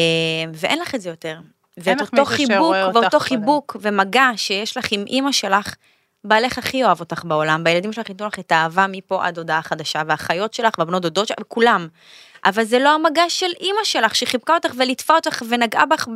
ואין 0.54 0.80
לך 0.80 0.96
את 0.96 1.02
זה 1.02 1.10
יותר. 1.10 1.38
ואת 1.78 2.02
אותו 2.02 2.26
חיבוק, 2.26 2.76
ואותו. 2.94 3.20
חיבוק 3.20 3.78
ומגע 3.82 4.30
שיש 4.36 4.78
לך 4.78 4.92
עם 4.92 5.04
אימא 5.08 5.32
שלך, 5.32 5.76
בעלך 6.24 6.58
הכי 6.58 6.84
אוהב 6.84 7.00
אותך 7.00 7.24
בעולם, 7.26 7.64
בילדים 7.64 7.94
שלך 7.94 8.10
ייתנו 8.10 8.28
לך 8.28 8.40
את 8.40 8.52
האהבה 8.52 8.86
מפה 8.90 9.26
עד 9.26 9.38
הודעה 9.38 9.62
חדשה, 9.62 10.02
והאחיות 10.08 10.54
שלך 10.54 10.74
והבנות 10.80 11.02
דודות 11.02 11.28
שלך, 11.28 11.38
וכולם. 11.42 11.88
אבל 12.46 12.64
זה 12.64 12.80
לא 12.80 12.96
המגע 12.96 13.24
של 13.30 13.50
אימא 13.60 13.84
שלך, 13.84 14.16
שחיבקה 14.16 14.54
אותך 14.56 14.72
וליטפה 14.78 15.16
אותך 15.16 15.44
ונגעה 15.50 15.86
בך, 15.86 16.08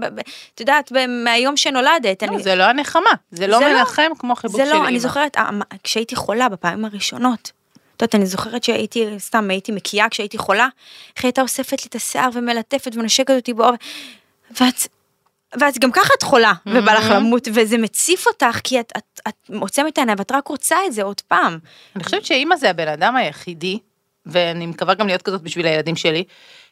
את 0.55 0.59
יודעת, 0.59 0.91
מהיום 1.23 1.57
שנולדת. 1.57 2.23
לא, 2.23 2.27
אני- 2.27 2.43
זה 2.43 2.55
לא 2.55 2.63
הנחמה, 2.63 3.09
זה 3.31 3.47
לא 3.47 3.59
זה 3.59 3.65
לא. 3.65 3.79
מנחם 3.79 4.11
כמו 4.19 4.35
חיבוק 4.35 4.57
זה 4.57 4.65
של 4.65 4.71
אימא. 4.71 4.83
לא, 4.83 4.87
אני 4.89 4.99
זוכרת, 4.99 5.37
המ- 5.37 5.61
כשהייתי 5.83 6.15
חולה 6.15 6.49
בפעמים 6.49 6.85
הראשונות, 6.85 7.51
את 7.97 8.01
יודעת, 8.01 8.15
אני 8.15 8.25
זוכרת 8.25 8.63
שהייתי, 8.63 9.05
סתם 9.19 9.49
הייתי 9.49 9.71
מקיאה 9.71 10.09
כשהייתי 10.09 10.37
חולה, 10.37 10.67
איך 11.15 11.23
היא 11.23 11.29
הייתה 11.29 11.41
אוספת 11.41 11.81
לי 11.83 11.87
את 11.89 11.95
השיער 11.95 12.29
ומלטפת 12.33 12.91
ונושקת 12.95 13.29
אותי 13.35 13.53
באור, 13.53 13.71
ואת, 14.61 14.87
ואת 15.59 15.79
גם 15.79 15.91
ככה 15.91 16.13
את 16.17 16.23
חולה, 16.23 16.53
ובא 16.65 16.93
לך 16.93 17.05
למות, 17.09 17.47
וזה 17.53 17.77
מציף 17.77 18.27
אותך, 18.27 18.59
כי 18.63 18.79
את, 18.79 18.91
את, 18.97 19.19
את 19.27 19.49
עוצמת 19.59 19.93
את 19.93 19.97
העיניים, 19.97 20.19
ואת 20.19 20.31
רק 20.31 20.47
רוצה 20.47 20.77
את 20.87 20.93
זה 20.93 21.03
עוד 21.03 21.21
פעם. 21.21 21.57
אני 21.95 22.03
חושבת 22.03 22.25
שאימא 22.25 22.55
זה 22.55 22.69
הבן 22.69 22.87
אדם 22.87 23.15
היחידי, 23.15 23.79
ואני 24.25 24.65
מקווה 24.65 24.93
גם 24.93 25.07
להיות 25.07 25.21
כזאת 25.21 25.41
בשביל 25.41 25.65
הילדים 25.65 25.95
שלי, 25.95 26.23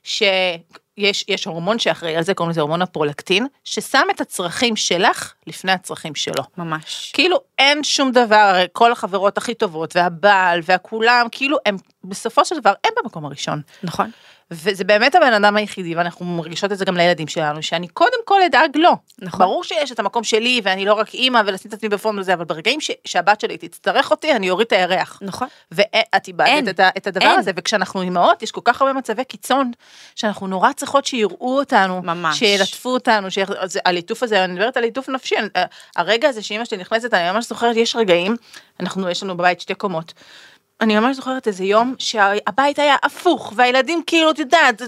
שיש 0.04 1.26
יש 1.28 1.46
הורמון 1.46 1.80
שאחראי 1.80 2.16
על 2.16 2.24
זה, 2.24 2.34
קוראים 2.34 2.52
לזה 2.52 2.62
הורמון 2.62 2.82
הפרולקטין, 2.82 3.48
ששם 3.64 4.08
את 4.16 4.22
הצרכים 4.22 4.76
שלך 4.76 5.34
לפני 5.48 5.72
הצרכים 5.72 6.16
שלו. 6.16 6.44
ממש. 6.58 7.12
כאילו 7.14 7.38
אין 7.60 7.84
שום 7.84 8.12
דבר, 8.12 8.36
הרי 8.36 8.66
כל 8.72 8.92
החברות 8.92 9.38
הכי 9.38 9.54
טובות, 9.54 9.96
והבעל, 9.96 10.60
והכולם, 10.64 11.28
כאילו 11.32 11.58
הם 11.66 11.76
בסופו 12.04 12.46
של 12.46 12.60
דבר, 12.60 12.74
הם 12.84 12.92
במקום 13.04 13.26
הראשון. 13.26 13.62
נכון. 13.84 14.12
וזה 14.52 14.84
באמת 14.84 15.16
הבן 15.16 15.34
אדם 15.34 15.56
היחידי, 15.56 15.96
ואנחנו 15.96 16.26
מרגישות 16.26 16.72
את 16.72 16.78
זה 16.78 16.86
גם 16.86 16.98
לילדים 16.98 17.28
שלנו, 17.28 17.64
שאני 17.64 17.88
קודם 17.88 18.18
כל 18.26 18.42
אדאג 18.44 18.78
לו. 18.78 18.92
נכון. 19.20 19.40
ברור 19.40 19.64
שיש 19.64 19.92
את 19.92 20.00
המקום 20.00 20.24
שלי, 20.24 20.62
ואני 20.64 20.86
לא 20.86 20.94
רק 20.94 21.14
אימא, 21.14 21.42
ולשים 21.46 21.70
את 21.70 21.74
עצמי 21.74 21.90
בפורום 21.90 22.20
לזה, 22.20 22.34
אבל 22.34 22.46
ברגעים 22.46 22.82
ש, 22.82 22.92
שהבת 23.06 23.42
שלי 23.42 23.58
תצטרך 23.58 24.12
אותי, 24.12 24.32
אני 24.34 24.50
אוריד 24.50 24.68
את 24.68 24.72
הירח. 24.74 25.20
נכון. 25.22 25.48
ואת 25.72 26.28
איבדת. 26.28 26.80
את, 26.80 26.98
את 26.98 27.08
הדבר 27.08 27.26
אין. 27.26 27.40
הזה, 27.40 27.52
וכשאנחנו 27.56 28.02
אימהות, 28.02 28.44
יש 28.44 28.52
כל 28.52 28.62
כך 28.64 28.82
הרבה 28.82 28.94
מצבי 28.94 29.24
קיצון, 29.24 29.72
שאנחנו 30.16 30.48
נורא 30.48 30.72
צריכות 30.72 31.06
שיראו 31.06 31.58
אותנו, 31.60 32.02
ממש. 32.02 32.40
שילטפו 32.40 32.90
אותנו, 32.90 33.32
שיח... 33.32 33.50
אז 33.52 33.80
הליטוף 33.86 34.24
הזה, 34.24 34.44
אני 34.44 34.54
מדברת 34.54 34.78
על 34.78 34.84
ליטוף 34.84 35.10
נפשי, 35.10 35.36
אני- 35.38 35.48
הרגע 35.96 36.30
הזה 36.30 36.42
שאימא 36.42 36.66
שלי 36.66 36.78
נכנסת, 36.78 37.14
אני 37.14 37.32
ממש 37.32 37.48
זוכרת, 37.48 37.76
יש 37.76 37.96
רגעים, 37.96 38.36
אנחנו, 38.80 39.10
יש 39.10 39.24
לנו 39.24 39.38
בבית 39.38 39.62
שתי 39.62 39.74
קומות. 39.76 40.14
אני 40.82 41.00
ממש 41.00 41.16
זוכרת 41.16 41.48
איזה 41.48 41.64
יום 41.64 41.96
שהבית 42.00 42.80
היה 42.80 42.96
הפוך 43.04 43.54
והילדים 43.56 44.04
כאילו 44.08 44.30
את 44.32 44.40
יודעת 44.40 44.82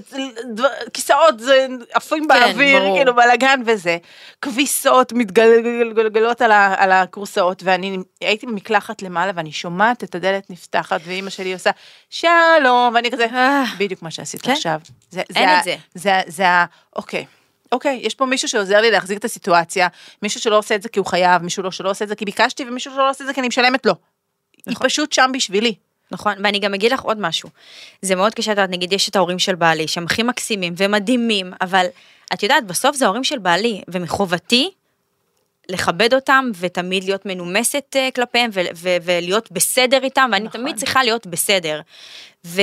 כיסאות 0.93 1.39
זה 1.39 1.67
עפים 1.93 2.27
באוויר 2.27 2.79
ברור. 2.79 2.97
כאילו 2.97 3.15
בלאגן 3.15 3.61
וזה 3.65 3.97
כביסות 4.41 5.13
מתגלגלות 5.13 6.41
על, 6.41 6.51
ה- 6.51 6.75
על 6.77 6.91
הכורסאות 6.91 7.63
ואני 7.63 7.97
הייתי 8.21 8.45
במקלחת 8.45 9.01
למעלה 9.01 9.31
ואני 9.35 9.51
שומעת 9.51 10.03
את 10.03 10.15
הדלת 10.15 10.49
נפתחת 10.49 11.01
ואימא 11.05 11.29
שלי 11.29 11.53
עושה 11.53 11.69
שלום 12.09 12.93
ואני 12.95 13.11
כזה 13.11 13.25
אה. 13.25 13.63
בדיוק 13.77 14.01
מה 14.01 14.11
שעשית 14.11 14.41
כן. 14.41 14.51
עכשיו. 14.51 14.79
זה, 15.09 15.21
אין 15.35 15.49
ה- 15.49 15.59
את 15.59 15.63
זה. 15.63 15.75
זה, 15.93 16.21
זה 16.27 16.47
ה... 16.49 16.65
אוקיי. 16.95 17.25
אוקיי, 17.71 17.99
יש 18.03 18.15
פה 18.15 18.25
מישהו 18.25 18.47
שעוזר 18.49 18.81
לי 18.81 18.91
להחזיק 18.91 19.17
את 19.17 19.25
הסיטואציה, 19.25 19.87
מישהו 20.21 20.39
שלא 20.41 20.57
עושה 20.57 20.75
את 20.75 20.81
זה 20.81 20.89
כי 20.89 20.99
הוא 20.99 21.05
חייב, 21.07 21.41
מישהו 21.41 21.63
לא 21.63 21.71
שלא 21.71 21.89
עושה 21.89 22.03
את 22.05 22.09
זה 22.09 22.15
כי 22.15 22.25
ביקשתי, 22.25 22.63
ומישהו 22.67 22.93
שלא 22.93 23.09
עושה 23.09 23.23
את 23.23 23.27
זה 23.27 23.33
כי 23.33 23.39
אני 23.39 23.47
משלמת 23.47 23.85
לו. 23.85 23.93
היא 24.65 24.71
נכון. 24.73 24.87
פשוט 24.87 25.13
שם 25.13 25.31
בשבילי. 25.33 25.75
נכון, 26.11 26.33
ואני 26.43 26.59
גם 26.59 26.73
אגיד 26.73 26.91
לך 26.91 27.01
עוד 27.01 27.19
משהו. 27.19 27.49
זה 28.01 28.15
מאוד 28.15 28.33
קשה, 28.33 28.51
את 28.51 28.57
יודעת, 28.57 28.69
נגיד 28.69 28.93
יש 28.93 29.09
את 29.09 29.15
ההורים 29.15 29.39
של 29.39 29.55
בעלי, 29.55 29.87
שהם 29.87 30.05
הכי 30.05 30.23
מקסימים 30.23 30.73
ומדהימים, 30.77 31.53
אבל 31.61 31.85
את 32.33 32.43
יודעת, 32.43 32.67
בסוף 32.67 32.95
זה 32.95 33.05
ההורים 33.05 33.23
של 33.23 33.37
בעלי, 33.37 33.81
ומחובתי 33.87 34.71
לכבד 35.69 36.13
אותם 36.13 36.51
ותמיד 36.59 37.03
להיות 37.03 37.25
מנומסת 37.25 37.95
אה, 37.95 38.09
כלפיהם 38.15 38.49
ו- 38.53 38.61
ו- 38.75 38.97
ולהיות 39.01 39.51
בסדר 39.51 40.03
איתם, 40.03 40.29
ואני 40.31 40.45
נכון. 40.45 40.61
תמיד 40.61 40.75
צריכה 40.75 41.03
להיות 41.03 41.27
בסדר. 41.27 41.81
ו... 42.45 42.61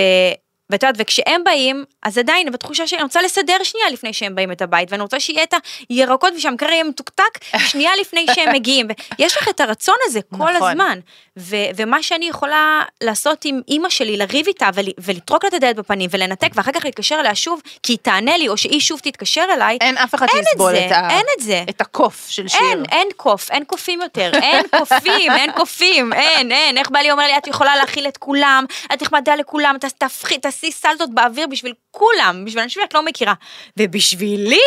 ואת 0.72 0.82
יודעת, 0.82 0.94
וכשהם 0.98 1.44
באים, 1.44 1.84
אז 2.02 2.18
עדיין, 2.18 2.52
בתחושה 2.52 2.86
שאני 2.86 3.02
רוצה 3.02 3.22
לסדר 3.22 3.56
שנייה 3.62 3.90
לפני 3.90 4.12
שהם 4.12 4.34
באים 4.34 4.52
את 4.52 4.62
הבית, 4.62 4.92
ואני 4.92 5.02
רוצה 5.02 5.20
שיהיה 5.20 5.42
את 5.42 5.54
הירקות 5.88 6.32
ושהמקרר 6.36 6.70
יהיה 6.70 6.84
מתוקתק 6.84 7.38
שנייה 7.58 7.90
לפני 8.00 8.26
שהם 8.34 8.52
מגיעים. 8.56 8.88
ויש 9.18 9.36
לך 9.36 9.48
את 9.48 9.60
הרצון 9.60 9.94
הזה 10.04 10.20
כל 10.30 10.36
נכון. 10.36 10.70
הזמן. 10.70 10.98
ו- 11.38 11.56
ומה 11.76 12.02
שאני 12.02 12.28
יכולה 12.28 12.82
לעשות 13.02 13.44
עם 13.44 13.60
אימא 13.68 13.88
שלי, 13.88 14.16
לריב 14.16 14.46
איתה 14.46 14.68
ול- 14.74 14.84
ולטרוק 14.98 15.44
לה 15.44 15.48
את 15.48 15.54
הדלת 15.54 15.76
בפנים 15.76 16.10
ולנתק, 16.12 16.48
ואחר 16.54 16.72
כך 16.72 16.84
להתקשר 16.84 17.20
אליה 17.20 17.34
שוב, 17.34 17.60
כי 17.82 17.92
היא 17.92 17.98
תענה 18.02 18.36
לי, 18.36 18.48
או 18.48 18.56
שהיא 18.56 18.80
שוב 18.80 19.00
תתקשר 19.00 19.44
אליי, 19.52 19.78
אין 19.80 19.98
אף 19.98 20.14
אחד 20.14 20.26
את 20.26 20.30
שיסבול 20.48 20.72
זה, 20.72 20.86
את, 20.86 20.92
ה... 20.92 21.10
אין 21.10 21.26
את 21.38 21.42
זה. 21.42 21.64
את 21.70 21.80
הקוף 21.80 22.26
של 22.28 22.48
שיר. 22.48 22.60
אין, 22.60 22.82
אין 22.92 23.08
קוף, 23.16 23.50
אין 23.50 23.64
קופים 23.64 24.02
יותר, 24.02 24.30
אין 24.42 24.66
קופים, 24.78 25.32
אין 25.32 25.52
קופים, 25.52 26.12
אין, 26.12 26.52
אין, 26.52 26.78
איך 26.78 26.90
בעלי 26.90 27.10
אומר 27.10 27.26
לי, 27.26 27.36
את 27.38 27.46
יכולה 27.46 27.76
להכיל 27.76 28.08
את 28.08 28.16
כולם, 28.16 28.64
את 28.94 29.02
נחמדה 29.02 29.36
לכולם, 29.36 29.76
תהפכי, 29.98 30.38
תעשי 30.62 30.72
סלטות 30.72 31.14
באוויר 31.14 31.46
בשביל 31.46 31.74
כולם, 31.90 32.44
בשביל 32.44 32.62
אנשים 32.62 32.82
שאת 32.82 32.94
לא 32.94 33.04
מכירה. 33.04 33.34
ובשבילי, 33.76 34.60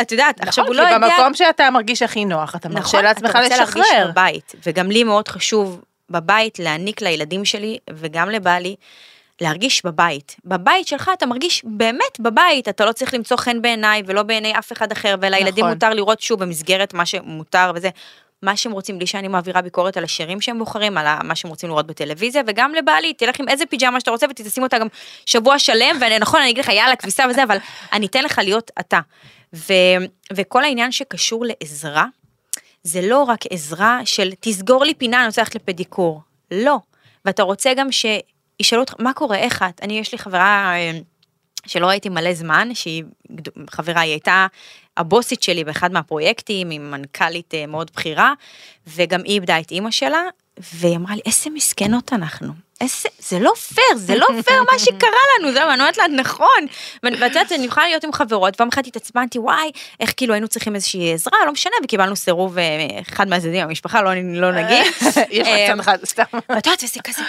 את 0.00 0.12
יודעת, 0.12 0.40
עכשיו 0.40 0.66
הוא 0.66 0.74
לא 0.74 0.82
נכון, 0.82 0.94
יודע... 0.94 1.08
כי 1.08 1.20
במקום 1.20 1.34
שאתה 1.34 1.70
מרגיש 1.70 2.02
הכי 2.02 2.24
נוח, 2.24 2.56
אתה 2.56 2.68
מרשה 2.68 2.80
נכון, 2.80 3.04
לעצמך 3.04 3.30
אתה 3.30 3.42
רוצה 3.42 3.56
להרגיש 3.56 3.76
לשחרר. 3.76 4.10
בבית, 4.10 4.54
וגם 4.66 4.90
לי 4.90 5.04
מאוד 5.04 5.28
חשוב 5.28 5.80
בבית 6.10 6.58
להעניק 6.58 7.02
לילדים 7.02 7.44
שלי 7.44 7.78
וגם 7.90 8.30
לבעלי. 8.30 8.76
להרגיש 9.40 9.84
בבית. 9.84 10.36
בבית 10.44 10.86
שלך 10.86 11.10
אתה 11.12 11.26
מרגיש 11.26 11.62
באמת 11.64 12.20
בבית, 12.20 12.68
אתה 12.68 12.84
לא 12.84 12.92
צריך 12.92 13.14
למצוא 13.14 13.36
חן 13.36 13.62
בעיניי 13.62 14.02
ולא 14.06 14.22
בעיני 14.22 14.58
אף 14.58 14.72
אחד 14.72 14.92
אחר, 14.92 15.14
ולילדים 15.20 15.64
נכון. 15.64 15.74
מותר 15.74 15.94
לראות 15.94 16.20
שוב 16.20 16.40
במסגרת 16.40 16.94
מה 16.94 17.06
שמותר 17.06 17.72
וזה. 17.74 17.88
מה 18.42 18.56
שהם 18.56 18.72
רוצים, 18.72 18.98
בלי 18.98 19.06
שאני 19.06 19.28
מעבירה 19.28 19.62
ביקורת 19.62 19.96
על 19.96 20.04
השירים 20.04 20.40
שהם 20.40 20.58
בוחרים, 20.58 20.98
על 20.98 21.06
מה 21.24 21.34
שהם 21.34 21.50
רוצים 21.50 21.68
לראות 21.68 21.86
בטלוויזיה, 21.86 22.42
וגם 22.46 22.74
לבעלי, 22.74 23.14
תלך 23.14 23.40
עם 23.40 23.48
איזה 23.48 23.66
פיג'מה 23.66 24.00
שאתה 24.00 24.10
רוצה 24.10 24.26
ותשים 24.30 24.62
אותה 24.62 24.78
גם 24.78 24.86
שבוע 25.26 25.58
שלם, 25.58 25.96
ונכון, 26.00 26.40
אני 26.40 26.50
אגיד 26.50 26.64
לך, 26.64 26.68
יאללה, 26.68 26.96
כביסה 26.96 27.24
וזה, 27.30 27.42
אבל 27.42 27.56
אני 27.92 28.06
אתן 28.06 28.24
לך 28.24 28.38
להיות 28.44 28.70
אתה. 28.80 29.00
ו, 29.54 29.72
וכל 30.32 30.64
העניין 30.64 30.92
שקשור 30.92 31.44
לעזרה, 31.46 32.06
זה 32.82 33.00
לא 33.02 33.22
רק 33.22 33.40
עזרה 33.50 34.00
של 34.04 34.32
תסגור 34.40 34.84
לי 34.84 34.94
פינה, 34.94 35.18
אני 35.18 35.26
רוצה 35.26 35.40
ללכת 35.40 35.54
לפדיקור. 35.54 36.22
לא. 36.50 36.78
ואתה 37.24 37.42
רוצה 37.42 37.74
גם 37.74 37.88
שישאלו 37.92 38.82
אותך, 38.82 38.94
מה 38.98 39.12
קורה, 39.12 39.36
איך 39.36 39.62
את? 39.62 39.80
אני, 39.82 39.98
יש 39.98 40.12
לי 40.12 40.18
חברה 40.18 40.72
אה, 40.74 40.98
שלא 41.66 41.86
ראיתי 41.86 42.08
מלא 42.08 42.34
זמן, 42.34 42.68
שהיא 42.74 43.04
חברה, 43.70 44.00
היא 44.00 44.10
הייתה 44.12 44.46
הבוסית 44.96 45.42
שלי 45.42 45.64
באחד 45.64 45.92
מהפרויקטים, 45.92 46.70
עם 46.70 46.90
מנכ"לית 46.90 47.54
אה, 47.54 47.66
מאוד 47.66 47.90
בכירה, 47.94 48.32
וגם 48.86 49.20
היא 49.24 49.34
איבדה 49.34 49.60
את 49.60 49.70
אימא 49.70 49.90
שלה, 49.90 50.22
והיא 50.74 50.96
אמרה 50.96 51.14
לי, 51.14 51.20
איזה 51.26 51.50
מסכנות 51.50 52.12
אנחנו. 52.12 52.52
איזה, 52.80 53.08
זה 53.18 53.38
לא 53.38 53.52
פייר, 53.74 53.96
זה 53.96 54.14
לא 54.14 54.26
פייר 54.46 54.62
מה 54.72 54.78
שקרה 54.78 55.20
לנו, 55.38 55.52
זה, 55.52 55.66
ואני 55.66 55.80
אומרת 55.80 55.96
לה, 55.96 56.08
נכון. 56.08 56.66
ואת 57.02 57.12
יודעת, 57.20 57.52
אני 57.52 57.66
יכולה 57.66 57.86
להיות 57.86 58.04
עם 58.04 58.12
חברות, 58.12 58.56
פעם 58.56 58.68
אחת 58.68 58.86
התעצבנתי, 58.86 59.38
וואי, 59.38 59.70
איך 60.00 60.12
כאילו 60.16 60.34
היינו 60.34 60.48
צריכים 60.48 60.74
איזושהי 60.74 61.14
עזרה, 61.14 61.38
לא 61.46 61.52
משנה, 61.52 61.72
וקיבלנו 61.84 62.16
סירוב, 62.16 62.58
אה, 62.58 62.86
אחד 63.00 63.28
מהצדדים 63.28 63.66
במשפחה, 63.66 64.02
לא, 64.02 64.10
לא 64.14 64.52
נגיד. 64.52 64.86
יש 65.30 65.46
אה, 65.46 65.64
לך 65.64 65.70
צד 65.72 65.80
אחד, 65.80 65.98
סתם. 66.04 66.22
ואת 66.32 66.66
יודעת, 66.66 66.84
וזה 66.84 67.00
כזה, 67.04 67.22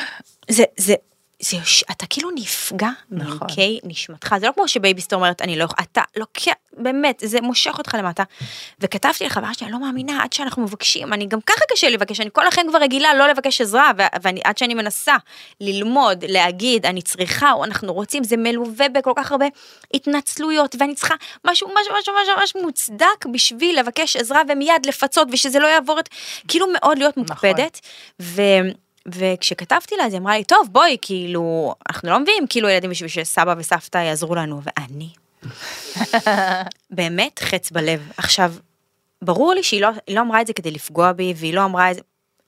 זה, 0.49 0.63
זה, 0.77 0.93
זה, 1.41 1.57
יוש- 1.57 1.83
אתה 1.91 2.05
כאילו 2.09 2.29
נפגע 2.35 2.89
נכון. 3.11 3.37
מעמקי 3.39 3.79
נשמתך, 3.83 4.35
זה 4.39 4.47
לא 4.47 4.51
כמו 4.55 4.67
שבייביסיטר 4.67 5.15
אומרת, 5.15 5.41
אני 5.41 5.59
לא 5.59 5.63
יכולה, 5.63 5.83
אתה 5.91 6.01
לוקח, 6.15 6.51
באמת, 6.77 7.21
זה 7.25 7.41
מושך 7.41 7.77
אותך 7.77 7.95
למטה. 7.99 8.23
וכתבתי 8.79 9.25
לחברה 9.25 9.53
שלי, 9.53 9.65
אני 9.67 9.73
לא 9.73 9.81
מאמינה, 9.81 10.23
עד 10.23 10.33
שאנחנו 10.33 10.61
מבקשים, 10.63 11.13
אני 11.13 11.25
גם 11.25 11.41
ככה 11.41 11.61
קשה 11.71 11.89
לבקש, 11.89 12.19
אני 12.19 12.29
כל 12.33 12.47
החיים 12.47 12.67
כבר 12.69 12.79
רגילה 12.79 13.13
לא 13.13 13.27
לבקש 13.27 13.61
עזרה, 13.61 13.91
ו- 13.97 14.01
ואני, 14.21 14.41
עד 14.43 14.57
שאני 14.57 14.73
מנסה 14.73 15.15
ללמוד, 15.61 16.25
להגיד, 16.27 16.85
אני 16.85 17.01
צריכה, 17.01 17.51
או 17.51 17.63
אנחנו 17.63 17.93
רוצים, 17.93 18.23
זה 18.23 18.37
מלווה 18.37 18.89
בכל 18.89 19.13
כך 19.15 19.31
הרבה 19.31 19.45
התנצלויות, 19.93 20.75
ואני 20.79 20.95
צריכה 20.95 21.15
משהו, 21.47 21.67
משהו, 21.67 21.93
משהו, 21.99 22.13
משהו, 22.21 22.33
משהו 22.43 22.61
מוצדק 22.61 23.25
בשביל 23.33 23.79
לבקש 23.79 24.15
עזרה 24.15 24.41
ומיד 24.49 24.85
לפצות, 24.85 25.27
ושזה 25.31 25.59
לא 25.59 25.67
יעבור 25.67 25.99
את, 25.99 26.09
כאילו 26.47 26.67
מאוד 26.73 26.97
להיות 26.97 27.17
מוקפדת. 27.17 27.79
ו... 28.21 28.41
וכשכתבתי 29.07 29.95
לה, 29.95 30.05
אז 30.05 30.13
היא 30.13 30.21
אמרה 30.21 30.37
לי, 30.37 30.43
טוב, 30.43 30.67
בואי, 30.71 30.97
כאילו, 31.01 31.75
אנחנו 31.89 32.09
לא 32.09 32.19
מביאים 32.19 32.47
כאילו 32.49 32.69
ילדים 32.69 32.89
בשביל 32.89 33.09
שסבא 33.09 33.55
וסבתא 33.57 33.97
יעזרו 33.97 34.35
לנו, 34.35 34.61
ואני, 34.63 35.09
באמת 36.97 37.39
חץ 37.39 37.71
בלב. 37.71 38.11
עכשיו, 38.17 38.53
ברור 39.21 39.53
לי 39.53 39.63
שהיא 39.63 39.81
לא, 39.81 39.89
לא 40.09 40.21
אמרה 40.21 40.41
את 40.41 40.47
זה 40.47 40.53
כדי 40.53 40.71
לפגוע 40.71 41.11
בי, 41.11 41.33
והיא 41.37 41.53
לא 41.53 41.65
אמרה 41.65 41.91
את 41.91 41.95
זה, 41.95 42.01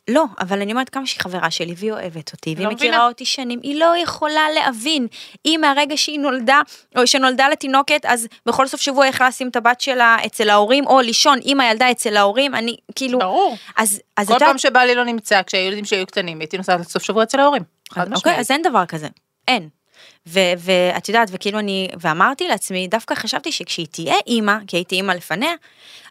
לא, 0.10 0.24
אבל 0.40 0.62
אני 0.62 0.72
אומרת 0.72 0.90
כמה 0.90 1.06
שהיא 1.06 1.22
חברה 1.22 1.52
שלי, 1.52 1.74
והיא 1.78 1.92
אוהבת 1.92 2.34
אותי, 2.34 2.54
והיא 2.56 2.68
לא 2.68 2.74
מכירה 2.74 2.90
מבינה. 2.92 3.08
אותי 3.08 3.26
שנים, 3.26 3.60
היא 3.64 3.80
לא 3.80 3.94
יכולה 4.04 4.42
להבין. 4.56 5.08
היא 5.44 5.58
מהרגע 5.58 5.98
שהיא 5.98 6.20
נולדה, 6.20 6.62
או 6.98 7.08
שנולדה 7.08 7.50
לתינוקת, 7.50 8.06
אז 8.06 8.28
בכל 8.46 8.68
סוף 8.68 8.82
שבוע 8.82 9.04
היא 9.04 9.10
יכלה 9.10 9.28
לשים 9.28 9.48
את 9.48 9.56
הבת 9.56 9.82
שלה 9.82 10.18
אצל 10.26 10.50
ההורים, 10.50 10.88
או 10.88 11.02
לישון 11.02 11.40
עם 11.44 11.60
הילדה 11.60 11.92
אצל 11.92 12.18
ההורים, 12.18 12.56
אני 12.56 12.76
כאילו... 12.96 13.20
ברור. 13.20 13.58
אז, 13.78 14.02
אז 14.18 14.28
כל 14.28 14.34
את 14.34 14.42
יודעת- 14.42 14.50
פעם 14.50 14.58
שבעלי 14.58 14.96
לא 14.96 15.06
נמצא, 15.06 15.42
כשהילדים 15.44 15.86
שלי 15.86 15.98
היו 15.98 16.08
קטנים, 16.08 16.40
הייתי 16.40 16.58
נוסעת 16.58 16.80
לסוף 16.80 17.04
שבוע 17.04 17.24
אצל 17.24 17.40
ההורים. 17.40 17.64
חד 17.94 18.02
אוקיי, 18.02 18.14
משמעית. 18.14 18.40
אז 18.40 18.52
אין 18.52 18.62
דבר 18.62 18.86
כזה, 18.86 19.08
אין. 19.48 19.70
ואת 20.26 21.10
יודעת, 21.10 21.30
וכאילו 21.32 21.60
אני, 21.60 21.88
ואמרתי 22.00 22.48
לעצמי, 22.48 22.88
דווקא 22.88 23.16
חשבתי 23.16 23.52
שכשהיא 23.52 23.88
תהיה 23.92 24.16
אימא, 24.28 24.56
כי 24.68 24.78
הייתי 24.78 24.96
אימא 24.96 25.12
לפניה, 25.12 25.54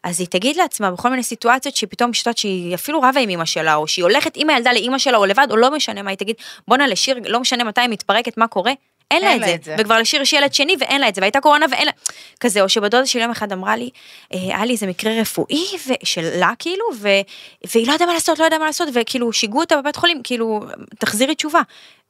אז 0.02 0.20
היא 0.20 0.28
תגיד 0.28 0.56
לעצמה 0.56 0.90
בכל 0.90 1.08
מיני 1.08 1.22
סיטואציות 1.22 1.76
שפתאום 1.76 2.10
משתת 2.10 2.38
שהיא 2.38 2.74
אפילו 2.74 3.00
רבה 3.00 3.20
עם 3.20 3.28
אימא 3.28 3.44
שלה, 3.44 3.74
או 3.74 3.88
שהיא 3.88 4.02
הולכת 4.02 4.32
עם 4.36 4.50
הילדה 4.50 4.72
לאימא 4.72 4.98
שלה, 4.98 5.16
או 5.16 5.26
לבד, 5.26 5.46
או 5.50 5.56
לא 5.56 5.70
משנה 5.70 6.02
מה, 6.02 6.10
היא 6.10 6.18
תגיד, 6.18 6.36
בואנה 6.68 6.86
לשיר, 6.86 7.16
לא 7.26 7.40
משנה 7.40 7.64
מתי 7.64 7.80
היא 7.80 7.88
מתפרקת, 7.88 8.36
מה 8.36 8.46
קורה, 8.46 8.72
אין 9.10 9.22
לה 9.22 9.28
אין 9.30 9.36
את 9.36 9.40
לה 9.40 9.46
זה. 9.46 9.54
את 9.54 9.64
זה. 9.64 9.76
וכבר 9.78 9.98
לשיר 9.98 10.22
יש 10.22 10.32
ילד 10.32 10.54
שני 10.54 10.76
ואין 10.80 11.00
לה 11.00 11.08
את 11.08 11.14
זה, 11.14 11.20
והייתה 11.20 11.40
קורונה 11.40 11.66
ואין 11.70 11.86
לה, 11.86 11.92
כזה, 12.40 12.60
או 12.62 12.68
שבדודה 12.68 13.06
שלי 13.06 13.22
יום 13.22 13.30
אחד 13.30 13.52
אמרה 13.52 13.76
לי, 13.76 13.90
אה, 14.34 14.38
היה 14.38 14.64
לי 14.64 14.72
איזה 14.72 14.86
מקרה 14.86 15.12
רפואי, 15.20 15.64
ו- 15.86 16.06
שלה 16.06 16.52
כאילו, 16.58 16.84
ו- 16.98 17.08
והיא 17.74 17.86
לא 17.86 17.92
יודעה 17.92 18.06
מה 18.06 18.14
לעשות, 18.14 18.38
לא 18.38 18.44
יודעה 18.44 18.58
מה 18.58 18.66
לעשות, 18.66 18.88
וכאילו 18.94 19.32
שיגעו 19.32 19.60
אותה 19.60 19.76
בבית 19.76 19.96
חולים, 19.96 20.20
כאילו, 20.24 20.60
תחזירי 20.98 21.34
תשובה. 21.34 21.60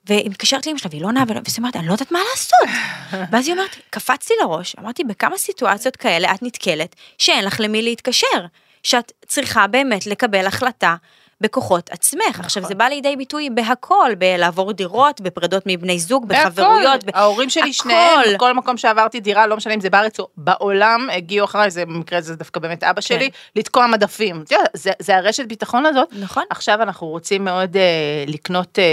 והיא 0.06 0.30
מתקשרת 0.30 0.66
לאמא 0.66 0.78
שלה 0.78 0.90
והיא 0.90 1.02
לא 1.02 1.06
עונה, 1.06 1.24
ואז 1.28 1.36
היא 1.46 1.58
אומרת, 1.58 1.76
אני 1.76 1.86
לא 1.86 1.92
יודעת 1.92 2.12
מה 2.12 2.18
לעשות. 2.30 2.68
ואז 3.32 3.46
היא 3.46 3.54
אומרת, 3.54 3.76
קפצתי 3.90 4.34
לראש, 4.42 4.76
אמרתי, 4.78 5.04
בכמה 5.04 5.38
סיטואציות 5.38 5.96
כאלה 5.96 6.34
את 6.34 6.42
נתקלת 6.42 6.96
שאין 7.18 7.44
לך 7.44 7.60
למי 7.60 7.82
להתקשר, 7.82 8.46
שאת 8.82 9.12
צריכה 9.26 9.66
באמת 9.66 10.06
לקבל 10.06 10.46
החלטה 10.46 10.96
בכוחות 11.42 11.90
עצמך. 11.90 12.40
עכשיו, 12.40 12.64
זה 12.64 12.74
בא 12.74 12.84
לידי 12.84 13.16
ביטוי 13.16 13.50
בהכל, 13.50 14.10
בלעבור 14.18 14.72
דירות, 14.72 15.20
בפרדות 15.20 15.62
מבני 15.66 15.98
זוג, 15.98 16.28
בחברויות. 16.28 17.04
בהכל. 17.04 17.18
ההורים 17.18 17.50
שלי 17.50 17.62
הכל. 17.62 17.72
שניהם, 17.72 18.20
בכל 18.34 18.52
מקום 18.52 18.76
שעברתי 18.76 19.20
דירה, 19.20 19.46
לא 19.46 19.56
משנה 19.56 19.74
אם 19.74 19.80
זה 19.80 19.90
בארץ 19.90 20.20
או 20.20 20.28
בעולם, 20.36 21.08
הגיעו 21.12 21.44
אחריי, 21.44 21.70
זה 21.70 21.86
במקרה 21.86 22.20
זה 22.20 22.36
דווקא 22.36 22.60
באמת 22.60 22.84
אבא 22.84 23.00
שלי, 23.00 23.30
לתקוע 23.56 23.86
מדפים. 23.86 24.44
זה, 24.74 24.90
זה 24.98 25.16
הרשת 25.16 25.46
ביטחון 25.46 25.86
הזאת. 25.86 26.08
נכון. 26.12 26.44
עכשיו 26.50 26.82
אנחנו 26.82 27.06
רוצים 27.06 27.44
מאוד 27.44 27.76
אה, 27.76 28.24
לקנות, 28.26 28.78
אה, 28.78 28.84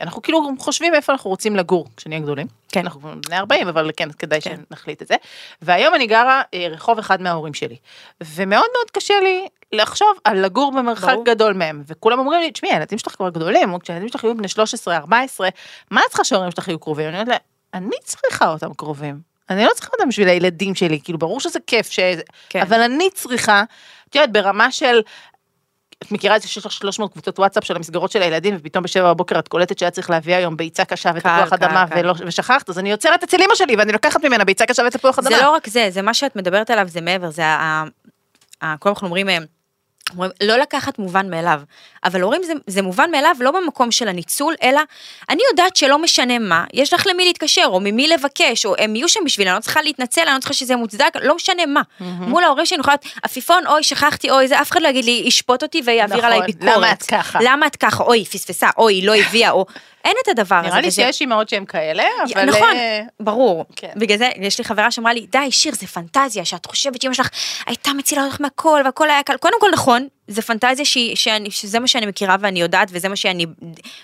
אנחנו 0.00 0.22
כאילו 0.22 0.50
חושבים 0.58 0.94
איפה 0.94 1.12
אנחנו 1.12 1.30
רוצים 1.30 1.56
לגור 1.56 1.86
כשנהיה 1.96 2.20
גדולים. 2.20 2.46
כן. 2.68 2.80
אנחנו 2.80 3.00
כבר 3.00 3.14
בני 3.26 3.38
40, 3.38 3.68
אבל 3.68 3.90
כן, 3.96 4.10
כדאי 4.12 4.40
כן. 4.40 4.56
שנחליט 4.68 5.02
את 5.02 5.08
זה. 5.08 5.14
והיום 5.62 5.94
אני 5.94 6.06
גרה 6.06 6.42
אה, 6.54 6.66
רחוב 6.70 6.98
אחד 6.98 7.22
מההורים 7.22 7.54
שלי. 7.54 7.76
ומאוד 8.20 8.66
מאוד 8.76 8.90
קשה 8.92 9.14
לי 9.22 9.48
לחשוב 9.74 10.08
על 10.24 10.44
לגור 10.44 10.72
במרחק 10.72 11.08
ברור. 11.08 11.24
גדול 11.24 11.52
מהם. 11.52 11.82
וכולם 11.86 12.18
אומרים 12.18 12.40
לי, 12.40 12.50
תשמעי, 12.50 12.72
הילדים 12.72 12.98
שלך 12.98 13.14
כבר 13.14 13.28
גדולים, 13.28 13.72
או 13.72 13.80
כשהילדים 13.80 14.08
שלך 14.08 14.24
יהיו 14.24 14.36
בני 14.36 14.48
13, 14.48 14.96
14, 14.96 15.48
מה 15.90 16.00
את 16.00 16.08
צריכה 16.08 16.24
שההורים 16.24 16.50
שלך 16.50 16.68
יהיו 16.68 16.78
קרובים? 16.78 17.08
אני 17.08 17.14
אומרת 17.14 17.28
לה, 17.28 17.36
אני 17.74 17.96
צריכה 18.04 18.48
אותם 18.48 18.74
קרובים. 18.74 19.34
אני 19.50 19.64
לא 19.64 19.70
צריכה 19.74 19.90
אותם 19.92 20.08
בשביל 20.08 20.28
הילדים 20.28 20.74
שלי, 20.74 21.00
כאילו 21.04 21.18
ברור 21.18 21.40
שזה 21.40 21.58
כיף, 21.66 21.90
ש... 21.90 21.98
כן. 22.48 22.60
אבל 22.60 22.80
אני 22.80 23.10
צריכה, 23.14 23.64
את 24.08 24.14
יודעת, 24.14 24.32
ברמה 24.32 24.72
של, 24.72 25.00
את 26.02 26.12
מכירה 26.12 26.36
את 26.36 26.42
זה 26.42 26.48
שיש 26.48 26.66
לך 26.66 26.72
300 26.72 27.12
קבוצות 27.12 27.38
וואטסאפ 27.38 27.64
של 27.64 27.76
המסגרות 27.76 28.10
של 28.10 28.22
הילדים, 28.22 28.56
ופתאום 28.58 28.84
בשבע 28.84 29.12
בבוקר 29.12 29.38
את 29.38 29.48
קולטת 29.48 29.78
שהיה 29.78 29.90
צריך 29.90 30.10
להביא 30.10 30.34
היום 30.34 30.56
ביצה 30.56 30.84
קשה 30.84 31.10
ותפוח 31.14 31.52
אדמה, 31.52 31.86
קל. 31.88 32.00
ולא, 32.00 32.14
ושכחת, 32.26 32.70
אז 32.70 32.78
אני 32.78 32.90
יוצרת 32.90 33.22
אצל 33.22 33.42
אמא 33.42 33.54
שלי, 33.54 33.76
ואני 33.76 33.92
לוקחת 33.92 34.24
ממנה 34.24 34.44
ביצה 34.44 34.66
קשה 34.66 34.82
ותפוח 34.86 35.18
אדמה. 35.18 35.30
זה 35.30 35.42
לא 35.42 35.50
רק 35.50 35.68
זה, 35.68 35.86
זה 35.90 36.02
מה 36.02 36.14
שאת 36.14 36.36
מדברת 36.36 36.70
עליו, 36.70 36.88
זה 36.88 37.00
מעבר, 37.00 37.30
זה 37.30 37.46
ה... 37.46 37.84
ה- 38.62 38.76
כל 38.76 38.88
אנחנו 38.88 39.06
אומרים, 39.06 39.28
אה, 39.28 39.38
אומרים, 40.12 40.30
לא 40.42 40.56
לקחת 40.56 40.98
מובן 40.98 41.30
מאליו, 41.30 41.60
אבל 42.04 42.20
הורים 42.20 42.42
זה, 42.42 42.52
זה 42.66 42.82
מובן 42.82 43.10
מאליו 43.10 43.36
לא 43.40 43.50
במקום 43.50 43.90
של 43.90 44.08
הניצול, 44.08 44.54
אלא 44.62 44.80
אני 45.30 45.42
יודעת 45.50 45.76
שלא 45.76 45.98
משנה 45.98 46.38
מה, 46.38 46.64
יש 46.72 46.92
לך 46.92 47.06
למי 47.06 47.24
להתקשר, 47.24 47.64
או 47.66 47.80
ממי 47.80 48.08
לבקש, 48.08 48.66
או 48.66 48.74
הם 48.78 48.96
יהיו 48.96 49.08
שם 49.08 49.20
בשבילי, 49.24 49.50
אני 49.50 49.56
לא 49.56 49.60
צריכה 49.60 49.82
להתנצל, 49.82 50.20
אני 50.20 50.34
לא 50.34 50.38
צריכה 50.40 50.54
שזה 50.54 50.76
מוצדק, 50.76 51.10
לא 51.22 51.34
משנה 51.34 51.66
מה. 51.66 51.80
מול 52.00 52.44
ההורים 52.44 52.66
שלי 52.66 52.74
אני 52.76 52.80
יכולה 52.80 52.96
להיות, 53.02 53.14
עפיפון, 53.22 53.66
אוי, 53.66 53.82
שכחתי, 53.84 54.30
אוי, 54.30 54.48
זה, 54.48 54.60
אף 54.60 54.70
אחד 54.72 54.82
לא 54.82 54.88
יגיד 54.88 55.04
לי, 55.04 55.22
ישפוט 55.26 55.62
אותי 55.62 55.82
ויעביר 55.84 56.16
נכון, 56.16 56.32
עליי 56.32 56.40
ביקורת. 56.46 56.76
למה 56.76 56.92
את 56.92 57.02
ככה? 57.02 57.38
למה 57.42 57.66
את 57.66 57.76
ככה, 57.76 58.04
אוי, 58.04 58.24
פספסה, 58.24 58.68
אוי, 58.78 59.02
לא 59.02 59.14
הביאה, 59.16 59.50
או... 59.50 59.66
אין 60.04 60.16
את 60.22 60.28
הדבר 60.28 60.56
הזה. 60.56 60.66
נראה 60.68 60.80
לי 60.80 60.88
וזה- 60.88 61.02
שיש 61.02 61.20
אימהות 61.20 61.48
שהן 61.48 61.64
כאלה, 61.64 62.04
אבל... 62.34 62.44
נכון, 62.44 62.70
אה, 62.76 63.00
ברור. 63.20 63.64
כן. 63.76 63.90
בגלל 63.96 64.18
זה, 64.18 64.28
יש 64.40 64.58
לי 64.58 64.64
חברה 64.64 64.90
שאמרה 64.90 65.12
לי, 65.12 65.26
די, 65.30 65.50
שיר, 65.52 65.74
זה 65.74 65.86
פנטזיה, 65.86 66.44
שאת 66.44 66.66
חושבת 66.66 67.02
שאמא 67.02 67.14
שלך 67.14 67.28
הייתה 67.66 67.92
מצילה 67.92 68.24
אותך 68.24 68.40
מהכל, 68.40 68.82
והכל 68.84 69.10
היה 69.10 69.22
קל. 69.22 69.36
קודם 69.36 69.60
כל, 69.60 69.70
נכון, 69.72 69.93
זה 70.28 70.42
פנטזיה 70.42 70.84
שהיא- 70.84 71.16
שאני- 71.16 71.50
שזה 71.50 71.78
מה 71.80 71.86
שאני 71.88 72.06
מכירה 72.06 72.36
ואני 72.40 72.60
יודעת, 72.60 72.88
וזה 72.92 73.08
מה 73.08 73.16
שאני 73.16 73.46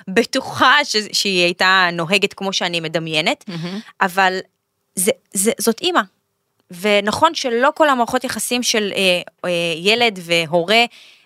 בטוחה 0.08 0.74
ש- 0.84 0.96
שהיא 1.12 1.44
הייתה 1.44 1.88
נוהגת 1.92 2.32
כמו 2.34 2.52
שאני 2.52 2.80
מדמיינת, 2.80 3.44
אבל 4.00 4.38
זה, 4.94 5.10
זה, 5.34 5.52
זאת 5.58 5.80
אימא. 5.80 6.00
ונכון 6.80 7.34
שלא 7.34 7.68
כל 7.74 7.88
המערכות 7.88 8.24
יחסים 8.24 8.62
של 8.62 8.92
אה, 8.96 9.00
אה, 9.44 9.50
ילד 9.76 10.18
והורה, 10.22 10.84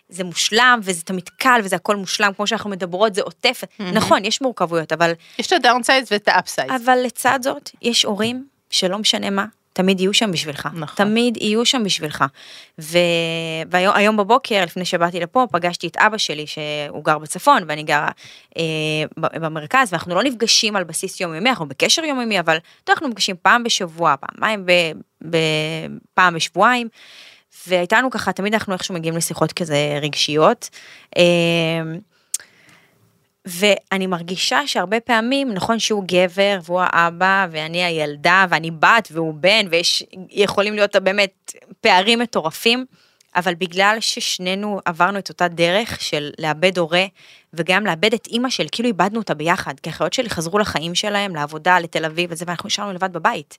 זה 0.08 0.24
מושלם, 0.24 0.80
וזה 0.82 1.02
תמיד 1.02 1.28
קל, 1.28 1.60
וזה 1.64 1.76
הכל 1.76 1.96
מושלם, 1.96 2.32
כמו 2.36 2.46
שאנחנו 2.46 2.70
מדברות, 2.70 3.14
זה 3.14 3.22
עוטף. 3.22 3.64
נכון, 3.78 4.24
יש 4.24 4.42
מורכבויות, 4.42 4.92
אבל 4.92 5.12
יש 5.38 5.46
את 5.46 5.52
ה 5.52 5.58
downsides 5.58 6.08
ואת 6.12 6.28
ה 6.28 6.33
upsides. 6.33 6.70
אבל 6.84 6.98
לצד 7.04 7.38
זאת, 7.42 7.70
יש 7.82 8.04
הורים 8.04 8.46
שלא 8.70 8.98
משנה 8.98 9.30
מה, 9.30 9.44
תמיד 9.74 10.00
יהיו 10.00 10.14
שם 10.14 10.32
בשבילך. 10.32 10.68
נכון. 10.74 11.06
תמיד 11.06 11.36
יהיו 11.36 11.64
שם 11.64 11.84
בשבילך. 11.84 12.24
ו... 12.80 12.98
והיום 13.70 13.96
היום 13.96 14.16
בבוקר, 14.16 14.62
לפני 14.64 14.84
שבאתי 14.84 15.20
לפה, 15.20 15.46
פגשתי 15.50 15.86
את 15.86 15.96
אבא 15.96 16.18
שלי, 16.18 16.46
שהוא 16.46 17.04
גר 17.04 17.18
בצפון, 17.18 17.62
ואני 17.68 17.82
גרה 17.82 18.10
אה, 18.58 18.62
במרכז, 19.16 19.92
ואנחנו 19.92 20.14
לא 20.14 20.22
נפגשים 20.22 20.76
על 20.76 20.84
בסיס 20.84 21.20
יומיומי, 21.20 21.50
אנחנו 21.50 21.68
בקשר 21.68 22.04
יומיומי, 22.04 22.40
אבל 22.40 22.56
אנחנו 22.88 23.08
נפגשים 23.08 23.36
פעם 23.42 23.64
בשבוע, 23.64 24.14
פעמיים, 24.20 24.66
ב... 24.66 24.72
ב... 25.30 25.36
פעם 26.14 26.34
בשבועיים. 26.34 26.88
והייתה 27.66 27.98
לנו 27.98 28.10
ככה, 28.10 28.32
תמיד 28.32 28.54
אנחנו 28.54 28.72
איכשהו 28.72 28.94
מגיעים 28.94 29.16
לשיחות 29.16 29.52
כזה 29.52 29.98
רגשיות. 30.02 30.70
אה, 31.16 31.22
ואני 33.44 34.06
מרגישה 34.06 34.66
שהרבה 34.66 35.00
פעמים, 35.00 35.52
נכון 35.52 35.78
שהוא 35.78 36.04
גבר 36.06 36.58
והוא 36.64 36.80
האבא 36.82 37.46
ואני 37.50 37.84
הילדה 37.84 38.46
ואני 38.48 38.70
בת 38.70 39.08
והוא 39.10 39.34
בן 39.34 39.66
ויש, 39.70 40.02
יכולים 40.30 40.74
להיות 40.74 40.96
באמת 40.96 41.52
פערים 41.80 42.18
מטורפים, 42.18 42.86
אבל 43.36 43.54
בגלל 43.54 43.96
ששנינו 44.00 44.80
עברנו 44.84 45.18
את 45.18 45.28
אותה 45.28 45.48
דרך 45.48 46.00
של 46.00 46.30
לאבד 46.38 46.78
הורה 46.78 47.06
וגם 47.54 47.86
לאבד 47.86 48.14
את 48.14 48.26
אימא 48.26 48.50
שלי, 48.50 48.68
כאילו 48.72 48.88
איבדנו 48.88 49.18
אותה 49.18 49.34
ביחד, 49.34 49.80
כי 49.80 49.90
האחיות 49.90 50.12
שלי 50.12 50.30
חזרו 50.30 50.58
לחיים 50.58 50.94
שלהם, 50.94 51.34
לעבודה, 51.34 51.78
לתל 51.78 52.04
אביב 52.04 52.30
וזה, 52.32 52.44
ואנחנו 52.48 52.66
נשארנו 52.66 52.92
לבד 52.92 53.12
בבית. 53.12 53.58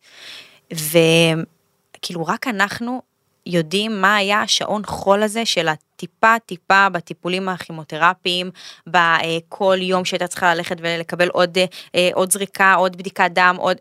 וכאילו 0.71 2.25
רק 2.25 2.47
אנחנו 2.47 3.01
יודעים 3.45 4.01
מה 4.01 4.15
היה 4.15 4.41
השעון 4.41 4.85
חול 4.85 5.23
הזה 5.23 5.45
של 5.45 5.67
הטיפה 5.67 6.35
טיפה 6.45 6.89
בטיפולים 6.89 7.49
הכימותרפיים, 7.49 8.51
בכל 8.87 9.77
יום 9.81 10.05
שהייתה 10.05 10.27
צריכה 10.27 10.55
ללכת 10.55 10.77
ולקבל 10.79 11.27
עוד, 11.27 11.57
אה, 11.95 12.09
עוד 12.13 12.31
זריקה, 12.31 12.73
עוד 12.73 12.95
בדיקת 12.95 13.31
דם, 13.33 13.55
עוד 13.59 13.77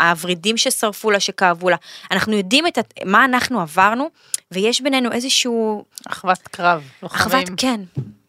הוורידים 0.00 0.56
ששרפו 0.56 1.10
לה, 1.10 1.20
שכאבו 1.20 1.70
לה. 1.70 1.76
אנחנו 2.10 2.32
יודעים 2.32 2.66
את, 2.66 2.78
מה 3.04 3.24
אנחנו 3.24 3.60
עברנו, 3.60 4.10
ויש 4.52 4.80
בינינו 4.80 5.12
איזשהו 5.12 5.84
אחוות 6.08 6.38
קרב, 6.38 6.82
לוחמים. 7.02 7.26
אחוות, 7.26 7.50
כן, 7.56 7.80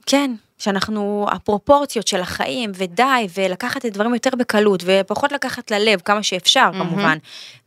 כן. 0.06 0.36
שאנחנו, 0.58 1.28
הפרופורציות 1.32 2.08
של 2.08 2.22
החיים, 2.22 2.72
ודי, 2.76 3.28
ולקחת 3.38 3.78
את 3.78 3.86
הדברים 3.86 4.14
יותר 4.14 4.30
בקלות, 4.38 4.84
ופחות 4.86 5.32
לקחת 5.32 5.72
ללב 5.72 6.00
כמה 6.00 6.24
שאפשר, 6.24 6.70
כמובן. 6.74 7.18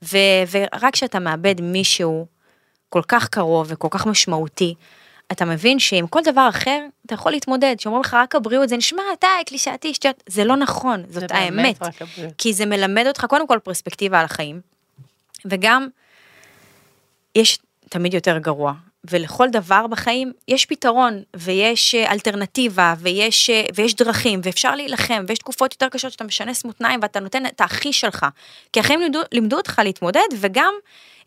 ו, 0.02 0.18
ורק 0.50 0.92
כשאתה 0.92 1.18
מאבד 1.18 1.60
מישהו 1.60 2.26
כל 2.94 3.02
כך 3.08 3.28
קרוב 3.28 3.66
וכל 3.70 3.88
כך 3.90 4.06
משמעותי, 4.06 4.74
אתה 5.32 5.44
מבין 5.44 5.78
שעם 5.78 6.06
כל 6.06 6.20
דבר 6.24 6.48
אחר, 6.48 6.86
אתה 7.06 7.14
יכול 7.14 7.32
להתמודד. 7.32 7.76
שאומרים 7.78 8.00
לך 8.00 8.14
רק 8.14 8.34
הבריאות, 8.34 8.68
זה 8.68 8.76
נשמע, 8.76 9.02
די, 9.20 9.44
קלישאתי, 9.46 9.94
שטויות. 9.94 10.22
זה 10.28 10.44
לא 10.44 10.56
נכון, 10.56 11.02
זאת 11.08 11.28
זה 11.28 11.34
האמת. 11.34 11.82
רק. 11.82 11.94
כי 12.38 12.52
זה 12.52 12.66
מלמד 12.66 13.04
אותך 13.06 13.26
קודם 13.28 13.46
כל 13.46 13.58
פרספקטיבה 13.58 14.18
על 14.18 14.24
החיים, 14.24 14.60
וגם 15.44 15.88
יש 17.34 17.58
תמיד 17.88 18.14
יותר 18.14 18.38
גרוע. 18.38 18.72
ולכל 19.10 19.48
דבר 19.52 19.86
בחיים 19.86 20.32
יש 20.48 20.66
פתרון, 20.66 21.22
ויש 21.36 21.94
אה, 21.94 22.12
אלטרנטיבה, 22.12 22.94
ויש, 22.98 23.50
אה, 23.50 23.64
ויש 23.74 23.94
דרכים, 23.94 24.40
ואפשר 24.42 24.74
להילחם, 24.74 25.24
ויש 25.28 25.38
תקופות 25.38 25.72
יותר 25.72 25.88
קשות 25.88 26.12
שאתה 26.12 26.24
משנס 26.24 26.64
מותניים 26.64 27.00
ואתה 27.02 27.20
נותן 27.20 27.46
את 27.46 27.60
הכי 27.60 27.92
שלך. 27.92 28.26
כי 28.72 28.80
החיים 28.80 29.00
לימדו, 29.00 29.20
לימדו 29.32 29.56
אותך 29.56 29.80
להתמודד, 29.84 30.20
וגם, 30.40 30.74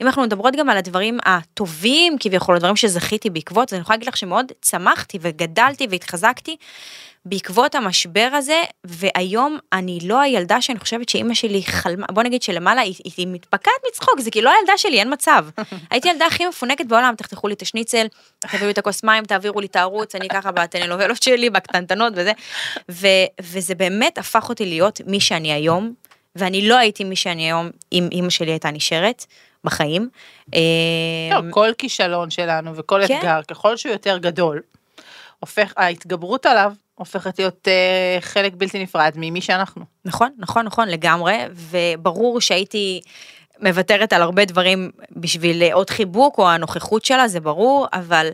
אם 0.02 0.08
אנחנו 0.08 0.22
מדברות 0.22 0.56
גם 0.56 0.70
על 0.70 0.78
הדברים 0.78 1.18
הטובים, 1.26 2.18
כביכול, 2.20 2.56
הדברים 2.56 2.76
שזכיתי 2.76 3.30
בעקבות, 3.30 3.68
אז 3.70 3.74
אני 3.74 3.82
יכולה 3.82 3.96
להגיד 3.96 4.08
לך 4.08 4.18
שמאוד 4.18 4.52
צמחתי 4.62 5.18
וגדלתי 5.22 5.88
והתחזקתי 5.90 6.58
בעקבות 7.30 7.76
המשבר 7.76 8.30
הזה, 8.34 8.62
והיום 8.84 9.58
אני 9.74 10.00
לא 10.04 10.20
הילדה 10.22 10.62
שאני 10.62 10.80
חושבת 10.80 11.10
שאימא 11.10 11.34
שלי 11.34 11.63
חלמה, 11.63 12.06
בוא 12.12 12.24
נגיד 12.24 12.42
שלמעלה 12.42 12.82
היא, 12.82 12.96
היא, 13.18 13.28
מתפקעת 13.28 13.74
מצחוק, 13.90 14.20
זה 14.20 14.32
כאילו 14.32 14.46
לא 14.46 14.56
הילדה 14.58 14.78
שלי, 14.78 15.00
אין 15.00 15.13
מצב. 15.13 15.46
הייתי 15.92 16.10
הילדה 16.10 16.26
הכי 16.26 16.48
מפונקת 16.48 16.86
בעולם, 16.86 17.13
תחתכו 17.18 17.48
לי 17.48 17.54
את 17.54 17.62
השניצל, 17.62 18.08
תביאו 18.40 18.66
לי 18.66 18.72
את 18.72 18.78
הכוס 18.78 19.04
מים, 19.04 19.26
תעבירו 19.26 19.62
לי 19.62 19.68
את 19.68 19.76
הערוץ, 19.76 20.16
אני 20.16 20.28
ככה 20.30 20.52
בטלנובלות 20.52 21.24
שלי, 21.24 21.50
בקטנטנות 21.50 22.13
וזה, 22.16 22.32
ו, 22.92 23.08
וזה 23.42 23.76
באמת 23.76 24.18
הפך 24.18 24.50
אותי 24.50 24.66
להיות 24.66 25.02
מי 25.06 25.20
שאני 25.20 25.54
היום, 25.54 25.94
ואני 26.36 26.68
לא 26.68 26.76
הייתי 26.78 27.04
מי 27.04 27.16
שאני 27.16 27.44
היום 27.44 27.70
אם 27.94 28.10
אימא 28.12 28.30
שלי 28.30 28.52
הייתה 28.52 28.72
נשארת 28.72 29.26
בחיים. 29.63 30.10
לא, 30.52 30.58
אה, 30.58 31.40
כל 31.50 31.70
כישלון 31.78 32.30
שלנו 32.30 32.76
וכל 32.76 33.08
כן. 33.08 33.18
אתגר, 33.18 33.42
ככל 33.48 33.78
שהוא 33.78 33.92
יותר 33.92 34.18
גדול, 34.18 34.62
הופך, 35.40 35.74
ההתגברות 35.78 36.46
עליו 36.46 36.74
הופכת 36.98 37.40
להיות 37.40 37.68
אה, 37.68 38.18
חלק 38.22 38.54
בלתי 38.58 38.84
נפרד 38.84 39.14
ממי 39.16 39.42
שאנחנו. 39.42 39.86
נכון, 40.06 40.30
נכון, 40.38 40.66
נכון, 40.66 40.88
לגמרי, 40.88 41.36
וברור 41.52 42.42
שהייתי 42.42 43.02
מוותרת 43.62 44.14
על 44.14 44.22
הרבה 44.22 44.46
דברים 44.46 44.92
בשביל 45.12 45.64
עוד 45.74 45.90
חיבוק 45.90 46.38
או 46.38 46.50
הנוכחות 46.50 47.06
שלה, 47.06 47.28
זה 47.28 47.40
ברור, 47.40 47.88
אבל 47.94 48.30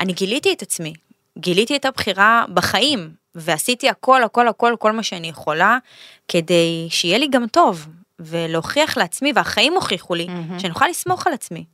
אני 0.00 0.12
גיליתי 0.12 0.52
את 0.52 0.62
עצמי, 0.62 0.92
גיליתי 1.38 1.76
את 1.76 1.84
הבחירה 1.84 2.44
בחיים, 2.54 3.10
ועשיתי 3.34 3.88
הכל, 3.88 4.22
הכל, 4.22 4.48
הכל, 4.48 4.74
כל 4.78 4.92
מה 4.92 5.02
שאני 5.02 5.28
יכולה, 5.28 5.78
כדי 6.28 6.86
שיהיה 6.90 7.18
לי 7.18 7.28
גם 7.28 7.46
טוב, 7.46 7.86
ולהוכיח 8.18 8.96
לעצמי, 8.96 9.32
והחיים 9.34 9.74
הוכיחו 9.74 10.14
לי, 10.14 10.26
שאני 10.58 10.70
אוכל 10.70 10.86
לסמוך 10.88 11.26
על 11.26 11.32
עצמי, 11.32 11.64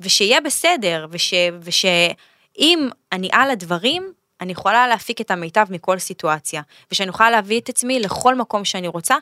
ושיהיה 0.00 0.40
בסדר, 0.40 1.06
וש, 1.10 1.34
ושאם 1.60 2.88
אני 3.12 3.28
על 3.32 3.50
הדברים, 3.50 4.12
אני 4.42 4.52
יכולה 4.52 4.88
להפיק 4.88 5.20
את 5.20 5.30
המיטב 5.30 5.66
מכל 5.70 5.98
סיטואציה, 5.98 6.62
ושאני 6.92 7.08
יכולה 7.08 7.30
להביא 7.30 7.60
את 7.60 7.68
עצמי 7.68 8.00
לכל 8.00 8.34
מקום 8.34 8.64
שאני 8.64 8.88
רוצה, 8.88 9.16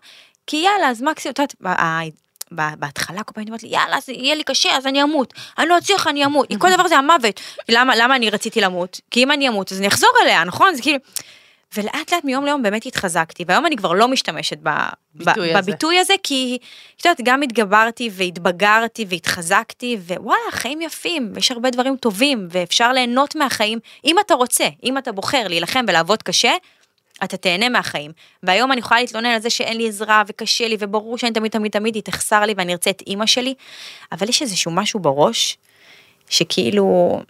כי 0.46 0.56
יאללה, 0.56 0.88
אז 0.88 1.02
מקסימום, 1.02 1.33
את 1.33 1.38
יודעת, 1.38 1.54
בהתחלה 2.78 3.22
כל 3.22 3.33
פעם 3.35 3.44
אומרת 3.46 3.62
לי, 3.62 3.68
יאללה, 3.68 3.96
אז 3.96 4.09
יהיה 4.09 4.35
לי 4.35 4.44
קשה, 4.44 4.76
אז 4.76 4.87
אני 4.87 5.02
אמות. 5.02 5.35
אני 5.59 5.68
לא 5.68 5.78
אצליח, 5.78 6.06
אני 6.06 6.24
אמות. 6.24 6.48
כל 6.59 6.68
דבר 6.74 6.88
זה 6.88 6.96
המוות. 6.96 7.40
למה, 7.68 7.96
למה 7.96 8.16
אני 8.16 8.30
רציתי 8.30 8.61
למות? 8.61 9.00
כי 9.11 9.22
אם 9.22 9.33
אני 9.33 9.48
אמות, 9.48 9.72
אז 9.72 9.78
אני 9.78 9.88
אחזור 9.88 10.11
אליה, 10.22 10.44
נכון? 10.44 10.74
זה 10.74 10.83
כאילו... 10.83 10.98
ולאט 11.76 12.12
לאט 12.12 12.24
מיום 12.24 12.44
ליום 12.44 12.62
באמת 12.62 12.87
התחזקתי, 12.87 13.44
והיום 13.46 13.66
אני 13.66 13.76
כבר 13.76 13.92
לא 13.92 14.09
משתמשת 14.09 14.59
ב, 14.62 14.70
ביטוי 15.14 15.52
ב, 15.52 15.56
הזה. 15.56 15.70
בביטוי 15.70 15.98
הזה, 15.98 16.14
כי 16.22 16.59
את 16.96 17.04
יודעת, 17.04 17.20
גם 17.24 17.42
התגברתי 17.42 18.11
והתבגרתי 18.12 19.06
והתחזקתי, 19.09 19.96
ווואלה, 20.06 20.50
חיים 20.50 20.80
יפים, 20.80 21.30
ויש 21.35 21.50
הרבה 21.50 21.70
דברים 21.70 21.96
טובים, 21.96 22.48
ואפשר 22.50 22.92
ליהנות 22.92 23.37
מהחיים, 23.37 23.78
אם 24.04 24.16
אתה 24.18 24.35
רוצה, 24.35 24.68
אם 24.85 24.98
אתה 24.98 25.12
בוחר 25.12 25.48
להילחם 25.48 25.85
ולעבוד 25.88 26.22
קשה, 26.22 26.52
אתה 27.24 27.37
תהנה 27.37 27.68
מהחיים. 27.68 28.12
והיום 28.42 28.72
אני 28.72 28.80
יכולה 28.80 29.00
להתלונן 29.00 29.30
על 29.30 29.40
זה 29.40 29.50
שאין 29.50 29.76
לי 29.76 29.88
עזרה 29.88 30.22
וקשה 30.26 30.68
לי, 30.68 30.76
וברור 30.78 31.18
שאני 31.18 31.33
תמיד 31.33 31.52
תמיד 31.52 31.72
תמיד 31.72 31.94
היא 31.94 32.02
תחסר 32.02 32.40
לי 32.40 32.54
ואני 32.56 32.72
ארצה 32.72 32.90
את 32.90 33.02
אימא 33.06 33.26
שלי, 33.26 33.54
אבל 34.12 34.28
יש 34.28 34.42
איזשהו 34.42 34.70
משהו 34.70 35.00
בראש, 35.00 35.59
שכאילו, 36.28 37.20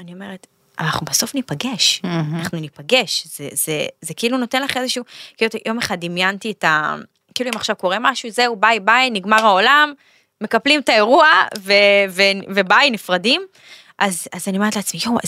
אני 0.00 0.12
אומרת, 0.14 0.46
אנחנו 0.78 1.06
בסוף 1.06 1.34
ניפגש, 1.34 2.02
אנחנו 2.04 2.58
ניפגש, 2.60 3.26
זה, 3.26 3.48
זה, 3.52 3.86
זה 4.00 4.14
כאילו 4.14 4.38
נותן 4.38 4.62
לך 4.62 4.76
איזשהו, 4.76 5.04
כאילו 5.36 5.50
יום 5.66 5.78
אחד 5.78 6.00
דמיינתי 6.00 6.50
את 6.50 6.64
ה... 6.64 6.94
כאילו 7.34 7.50
אם 7.50 7.56
עכשיו 7.56 7.76
קורה 7.76 7.96
משהו, 8.00 8.30
זהו, 8.30 8.56
ביי 8.56 8.80
ביי, 8.80 9.10
נגמר 9.10 9.46
העולם, 9.46 9.92
מקפלים 10.40 10.80
את 10.80 10.88
האירוע, 10.88 11.26
ו, 11.58 11.72
ו, 12.08 12.22
וביי, 12.48 12.90
נפרדים. 12.90 13.42
אז, 13.98 14.28
אז 14.32 14.48
אני 14.48 14.58
אומרת 14.58 14.76
לעצמי, 14.76 15.00
יואו, 15.04 15.18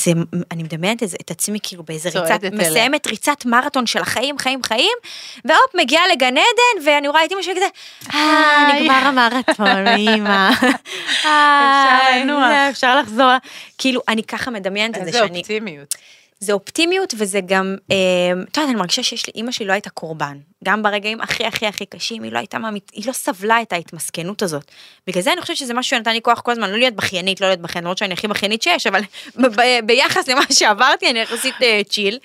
אני 0.50 0.62
מדמיינת 0.62 1.02
את, 1.02 1.08
את 1.20 1.30
עצמי 1.30 1.58
כאילו 1.62 1.82
באיזה 1.82 2.08
ריצת, 2.08 2.44
אליה. 2.44 2.68
מסיימת 2.68 3.06
ריצת 3.06 3.44
מרתון 3.46 3.86
של 3.86 4.00
החיים, 4.00 4.38
חיים, 4.38 4.62
חיים, 4.62 4.96
והופ, 5.44 5.74
מגיעה 5.74 6.08
לגן 6.08 6.34
עדן, 6.36 6.86
ואני 6.86 7.08
רואה 7.08 7.24
את 7.24 7.32
אמא 7.32 7.42
שלי 7.42 7.54
כזה, 7.56 7.66
אה. 8.14 8.72
נגמר 8.74 8.94
המרתון, 8.94 9.86
אמא. 9.86 10.50
אפשר 11.20 12.20
לנוח. 12.20 12.50
אפשר 12.70 13.00
לחזור. 13.00 13.30
כאילו, 13.78 14.00
אני 14.08 14.22
ככה 14.22 14.50
מדמיינת 14.50 14.96
את 14.96 15.00
זה, 15.00 15.06
איזה 15.06 15.18
שאני... 15.18 15.38
אופטימיות. 15.38 15.94
זה 16.40 16.52
אופטימיות 16.52 17.14
וזה 17.18 17.40
גם, 17.46 17.76
אה, 17.90 17.96
את 18.32 18.56
יודעת, 18.56 18.70
אני 18.70 18.74
מרגישה 18.74 19.02
שיש 19.02 19.26
לי, 19.26 19.32
אימא 19.36 19.52
שלי 19.52 19.66
לא 19.66 19.72
הייתה 19.72 19.90
קורבן. 19.90 20.38
גם 20.64 20.82
ברגעים 20.82 21.20
הכי 21.20 21.46
הכי 21.46 21.66
הכי 21.66 21.86
קשים, 21.86 22.22
היא 22.22 22.32
לא 22.32 22.38
הייתה, 22.38 22.58
ממית, 22.58 22.90
היא 22.94 23.06
לא 23.06 23.12
סבלה 23.12 23.62
את 23.62 23.72
ההתמסכנות 23.72 24.42
הזאת. 24.42 24.64
בגלל 25.06 25.22
זה 25.22 25.32
אני 25.32 25.40
חושבת 25.40 25.56
שזה 25.56 25.74
משהו 25.74 25.96
שנתן 25.96 26.12
לי 26.12 26.22
כוח 26.22 26.40
כל 26.40 26.52
הזמן, 26.52 26.70
לא 26.70 26.78
להיות 26.78 26.94
בכיינית, 26.94 27.40
לא 27.40 27.46
להיות 27.46 27.60
בכיינית, 27.60 27.84
למרות 27.84 27.98
שאני 27.98 28.14
הכי 28.14 28.28
בכיינית 28.28 28.62
שיש, 28.62 28.86
אבל 28.86 29.00
ביחס 29.86 30.28
למה 30.28 30.42
שעברתי, 30.52 31.10
אני 31.10 31.18
יחסית 31.18 31.54
אה, 31.62 31.80
צ'יל. 31.88 32.18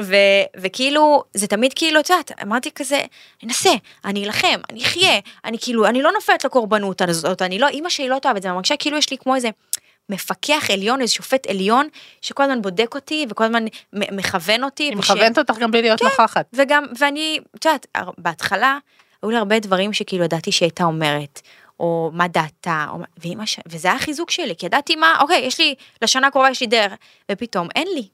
ו, 0.00 0.14
וכאילו, 0.56 1.22
זה 1.34 1.46
תמיד 1.46 1.72
כאילו, 1.74 2.00
את 2.00 2.10
יודעת, 2.10 2.32
אמרתי 2.42 2.70
כזה, 2.74 2.96
אני 2.96 3.06
אנסה, 3.44 3.70
אני 4.04 4.24
אלחם, 4.24 4.60
אני 4.70 4.82
אחיה, 4.82 5.18
אני 5.44 5.58
כאילו, 5.60 5.86
אני 5.86 6.02
לא 6.02 6.12
נופלת 6.12 6.44
לקורבנות 6.44 7.00
הזאת, 7.00 7.42
אני 7.42 7.58
לא, 7.58 7.68
אימא 7.68 7.88
שלי 7.88 8.08
לא 8.08 8.18
תאהב 8.18 8.36
את 8.36 8.42
זה, 8.42 8.48
אני 8.48 8.54
מרגישה 8.54 8.76
כאילו 8.76 8.98
יש 8.98 9.10
לי 9.10 9.18
כמו 9.18 9.34
איזה 9.34 9.48
מפקח 10.08 10.70
עליון, 10.72 11.00
איזה 11.00 11.12
שופט 11.12 11.46
עליון, 11.46 11.88
שכל 12.20 12.42
הזמן 12.42 12.62
בודק 12.62 12.94
אותי 12.94 13.26
וכל 13.30 13.44
הזמן 13.44 13.64
מכוון 13.92 14.64
אותי. 14.64 14.82
היא 14.82 14.96
וש- 14.98 15.10
מכוונת 15.10 15.38
אותך 15.38 15.54
גם 15.58 15.70
בלי 15.70 15.82
להיות 15.82 16.02
נוכחת. 16.02 16.46
וגם, 16.52 16.84
ואני, 16.98 17.38
את 17.56 17.64
יודעת, 17.64 17.86
בהתחלה, 18.18 18.78
היו 19.22 19.30
לי 19.30 19.36
הרבה 19.36 19.58
דברים 19.58 19.92
שכאילו 19.92 20.24
ידעתי 20.24 20.52
שהיא 20.52 20.66
הייתה 20.66 20.84
אומרת, 20.84 21.40
או 21.80 22.10
מה 22.14 22.28
דעתה, 22.28 22.86
או, 22.90 22.98
ואמא 23.18 23.46
ש... 23.46 23.60
וזה 23.66 23.88
היה 23.88 23.96
החיזוק 23.96 24.30
שלי, 24.30 24.56
כי 24.56 24.66
ידעתי 24.66 24.96
מה, 24.96 25.16
אוקיי, 25.20 25.38
יש 25.38 25.60
לי, 25.60 25.74
לשנה 26.02 26.26
הקרובה 26.26 26.50
יש 26.50 26.60
לי 26.60 26.66
דרך, 26.66 26.92
ופתאום 27.32 27.68
אין 27.76 27.88
לי. 27.94 28.08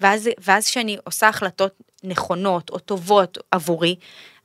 ואז, 0.00 0.30
ואז 0.38 0.66
כשאני 0.66 0.96
עושה 1.04 1.28
החלטות 1.28 1.72
נכונות 2.04 2.70
או 2.70 2.78
טובות 2.78 3.38
עבורי, 3.50 3.96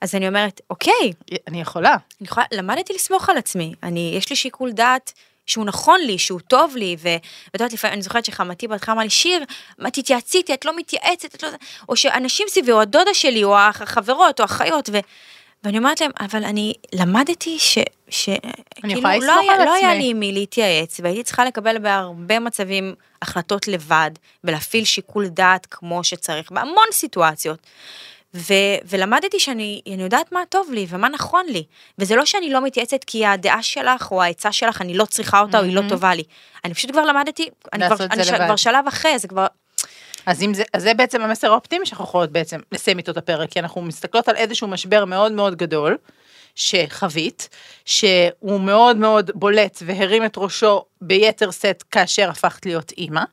אז 0.02 0.16
אני 0.16 0.28
אומרת, 0.28 0.62
אוקיי, 0.70 1.14
אני 1.48 1.62
יכולה. 1.62 1.90
אני 1.92 2.28
יכולה, 2.28 2.46
למדתי 2.54 2.94
לסמוך 2.94 3.30
על 3.30 3.38
עצמי, 3.38 3.74
אני, 3.84 4.14
יש 4.18 4.30
לי 4.30 4.36
שיקול 4.36 4.72
דעת 4.72 5.14
שהוא 5.46 5.66
נכון 5.66 6.02
לי, 6.02 6.18
שהוא 6.18 6.40
טוב 6.40 6.76
לי, 6.76 6.96
ואת 7.00 7.22
יודעת, 7.54 7.74
לפעמים, 7.74 7.94
אני 7.94 8.02
זוכרת 8.02 8.26
שחמתי 8.26 8.68
בהתחלה 8.68 8.94
אמרה 8.94 9.04
לי, 9.04 9.10
שיר, 9.10 9.44
מה 9.80 9.92
תתייעצי 9.92 10.38
איתי, 10.38 10.54
את 10.54 10.66
לא 10.66 10.78
מתייעצת, 10.78 11.36
את 11.36 11.44
לא... 11.44 11.50
או 11.90 11.96
שאנשים 11.96 12.48
סביבי, 12.50 12.72
או 12.72 12.82
הדודה 12.82 13.14
שלי, 13.14 13.44
או 13.44 13.58
החברות, 13.58 14.40
או 14.40 14.44
האחיות, 14.44 14.90
ו... 14.94 15.00
ואני 15.64 15.78
אומרת 15.78 16.02
להם, 16.02 16.12
אבל 16.20 16.44
אני 16.44 16.74
למדתי 16.94 17.60
ש... 17.60 17.78
ש... 18.10 18.30
כאילו, 18.76 19.00
יכולה 19.00 19.18
לא 19.18 19.26
לסמוך 19.26 19.40
היה, 19.40 19.66
לא 19.66 19.74
היה. 19.74 19.94
לי 19.94 20.10
עם 20.10 20.20
מי 20.20 20.32
להתייעץ, 20.32 21.00
והייתי 21.04 21.24
צריכה 21.24 21.46
לקבל 21.46 21.78
בהרבה 21.78 22.40
מצבים 22.40 22.96
החלטות 23.22 23.68
לבד, 23.68 24.12
ולהפעיל 24.44 24.86
שיקול 24.86 25.28
דעת 25.28 25.68
כמו 25.72 26.04
שצריך, 26.04 26.52
בהמון 26.52 26.86
סיטואציות. 26.92 27.60
ו- 28.34 28.78
ולמדתי 28.86 29.40
שאני 29.40 29.82
אני 29.88 30.04
יודעת 30.04 30.32
מה 30.32 30.40
טוב 30.50 30.72
לי 30.72 30.86
ומה 30.90 31.10
נכון 31.10 31.46
לי. 31.50 31.64
וזה 31.98 32.16
לא 32.16 32.26
שאני 32.26 32.50
לא 32.50 32.62
מתייעצת 32.62 33.04
כי 33.04 33.26
הדעה 33.26 33.64
שלך 33.64 34.12
או 34.12 34.22
העצה 34.22 34.52
שלך, 34.52 34.82
אני 34.82 34.94
לא 34.94 35.06
צריכה 35.06 35.42
אותה 35.42 35.60
או 35.60 35.64
היא 35.64 35.76
לא 35.76 35.82
טובה 35.90 36.16
לי. 36.16 36.24
אני 36.66 36.74
פשוט 36.74 36.92
כבר 36.92 37.06
למדתי, 37.06 37.50
אני, 37.74 37.86
כבר, 37.90 38.06
אני 38.12 38.24
ש-. 38.24 38.32
כבר 38.32 38.56
שלב 38.56 38.88
אחרי, 38.88 39.20
זה 39.20 39.28
כבר... 39.28 39.48
אז 40.26 40.44
אם 40.44 40.54
זה, 40.54 40.64
אז 40.74 40.84
זה 40.84 40.94
בעצם 40.94 41.22
המסר 41.22 41.52
האופטימי 41.52 41.86
שאנחנו 41.86 42.06
יכולות 42.06 42.32
בעצם 42.32 42.60
לסיים 42.72 42.98
איתו 42.98 43.12
את 43.12 43.18
הפרק, 43.18 43.52
כי 43.52 43.60
אנחנו 43.60 43.82
מסתכלות 43.82 44.28
על 44.28 44.36
איזשהו 44.36 44.68
משבר 44.68 45.06
מאוד 45.06 45.32
מאוד 45.32 45.56
גדול, 45.56 45.98
שחווית, 46.56 47.50
שהוא 47.86 48.60
מאוד 48.60 48.98
מאוד 48.98 49.32
בולט 49.34 49.80
והרים 49.86 50.26
את 50.26 50.38
ראשו 50.38 50.86
ביתר 51.02 51.52
שאת 51.52 51.84
כאשר 51.84 52.30
הפכת 52.30 52.66
להיות 52.66 52.92
אימא, 52.92 53.24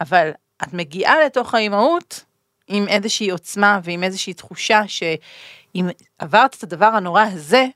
אבל 0.00 0.30
את 0.62 0.72
מגיעה 0.72 1.24
לתוך 1.24 1.54
האימהות 1.54 2.24
עם 2.70 2.88
איזושהי 2.88 3.30
עוצמה 3.30 3.80
ועם 3.84 4.04
איזושהי 4.04 4.34
תחושה 4.34 4.82
שאם 4.86 5.88
עברת 6.18 6.54
את 6.54 6.62
הדבר 6.62 6.86
הנורא 6.86 7.22
הזה, 7.22 7.66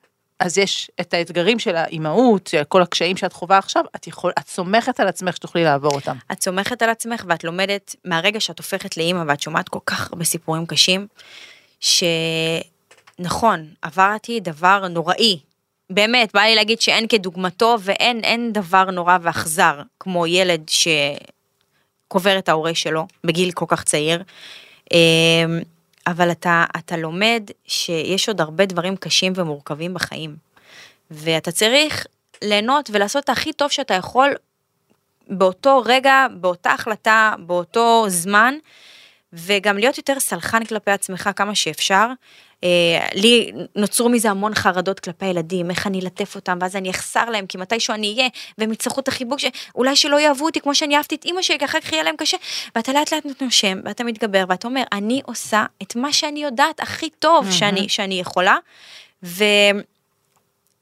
אז 0.40 0.58
יש 0.58 0.90
את 1.00 1.14
האתגרים 1.14 1.58
של 1.58 1.76
האימהות, 1.76 2.50
כל 2.68 2.82
הקשיים 2.82 3.16
שאת 3.16 3.32
חווה 3.32 3.58
עכשיו, 3.58 3.84
את, 3.96 4.06
יכול, 4.06 4.32
את 4.38 4.48
סומכת 4.48 5.00
על 5.00 5.08
עצמך 5.08 5.36
שתוכלי 5.36 5.64
לעבור 5.64 5.94
אותם. 5.94 6.16
את 6.32 6.42
סומכת 6.42 6.82
על 6.82 6.90
עצמך 6.90 7.24
ואת 7.28 7.44
לומדת 7.44 7.96
מהרגע 8.04 8.40
שאת 8.40 8.58
הופכת 8.58 8.96
לאימא 8.96 9.24
ואת 9.28 9.40
שומעת 9.40 9.68
כל 9.68 9.78
כך 9.86 10.10
הרבה 10.12 10.24
סיפורים 10.24 10.66
קשים, 10.66 11.06
שנכון, 11.80 13.68
עברתי 13.82 14.40
דבר 14.40 14.88
נוראי. 14.88 15.40
באמת, 15.90 16.32
בא 16.34 16.40
לי 16.40 16.54
להגיד 16.54 16.80
שאין 16.80 17.06
כדוגמתו 17.08 17.76
ואין 17.80 18.20
אין 18.24 18.52
דבר 18.52 18.84
נורא 18.84 19.18
ואכזר 19.22 19.82
כמו 20.00 20.26
ילד 20.26 20.70
שקובר 22.08 22.38
את 22.38 22.48
ההורה 22.48 22.74
שלו 22.74 23.06
בגיל 23.24 23.52
כל 23.52 23.66
כך 23.68 23.84
צעיר. 23.84 24.22
אמ, 24.92 25.60
אבל 26.06 26.30
אתה, 26.30 26.64
אתה 26.78 26.96
לומד 26.96 27.42
שיש 27.66 28.28
עוד 28.28 28.40
הרבה 28.40 28.66
דברים 28.66 28.96
קשים 28.96 29.32
ומורכבים 29.36 29.94
בחיים. 29.94 30.36
ואתה 31.10 31.52
צריך 31.52 32.06
ליהנות 32.42 32.90
ולעשות 32.92 33.24
את 33.24 33.28
הכי 33.28 33.52
טוב 33.52 33.70
שאתה 33.70 33.94
יכול 33.94 34.34
באותו 35.28 35.82
רגע, 35.86 36.26
באותה 36.40 36.72
החלטה, 36.72 37.34
באותו 37.38 38.04
זמן, 38.08 38.54
וגם 39.32 39.78
להיות 39.78 39.98
יותר 39.98 40.20
סלחן 40.20 40.64
כלפי 40.64 40.90
עצמך 40.90 41.30
כמה 41.36 41.54
שאפשר. 41.54 42.06
אה, 42.64 43.06
לי 43.14 43.52
נוצרו 43.76 44.08
מזה 44.08 44.30
המון 44.30 44.54
חרדות 44.54 45.00
כלפי 45.00 45.26
הילדים, 45.26 45.70
איך 45.70 45.86
אני 45.86 46.00
אלטף 46.00 46.34
אותם, 46.34 46.58
ואז 46.60 46.76
אני 46.76 46.90
אחסר 46.90 47.30
להם, 47.30 47.46
כי 47.46 47.58
מתישהו 47.58 47.94
אני 47.94 48.14
אהיה, 48.16 48.28
והם 48.58 48.72
יצטרכו 48.72 49.00
את 49.00 49.08
החיבוק, 49.08 49.38
ש... 49.38 49.44
אולי 49.74 49.96
שלא 49.96 50.20
יאהבו 50.20 50.44
אותי 50.44 50.60
כמו 50.60 50.74
שאני 50.74 50.96
אהבתי 50.96 51.14
את 51.14 51.24
אימא 51.24 51.42
שלי, 51.42 51.58
כי 51.58 51.64
אחר 51.64 51.80
כך 51.80 51.92
יהיה 51.92 52.02
להם 52.02 52.16
קשה. 52.16 52.36
ואתה 52.76 52.92
לאט 52.92 53.12
לאט 53.12 53.42
נושם, 53.42 53.80
ואתה 53.84 54.04
מתגבר, 54.04 54.44
ואתה 54.48 54.68
אומר, 54.68 54.82
אני 54.92 55.20
עושה 55.24 55.64
את 55.82 55.96
מה 55.96 56.12
שאני 56.12 56.42
יודעת 56.42 56.80
הכי 56.80 57.10
טוב 57.18 57.50
שאני, 57.50 57.88
שאני 57.88 58.20
יכולה, 58.20 58.56
ו... 59.22 59.44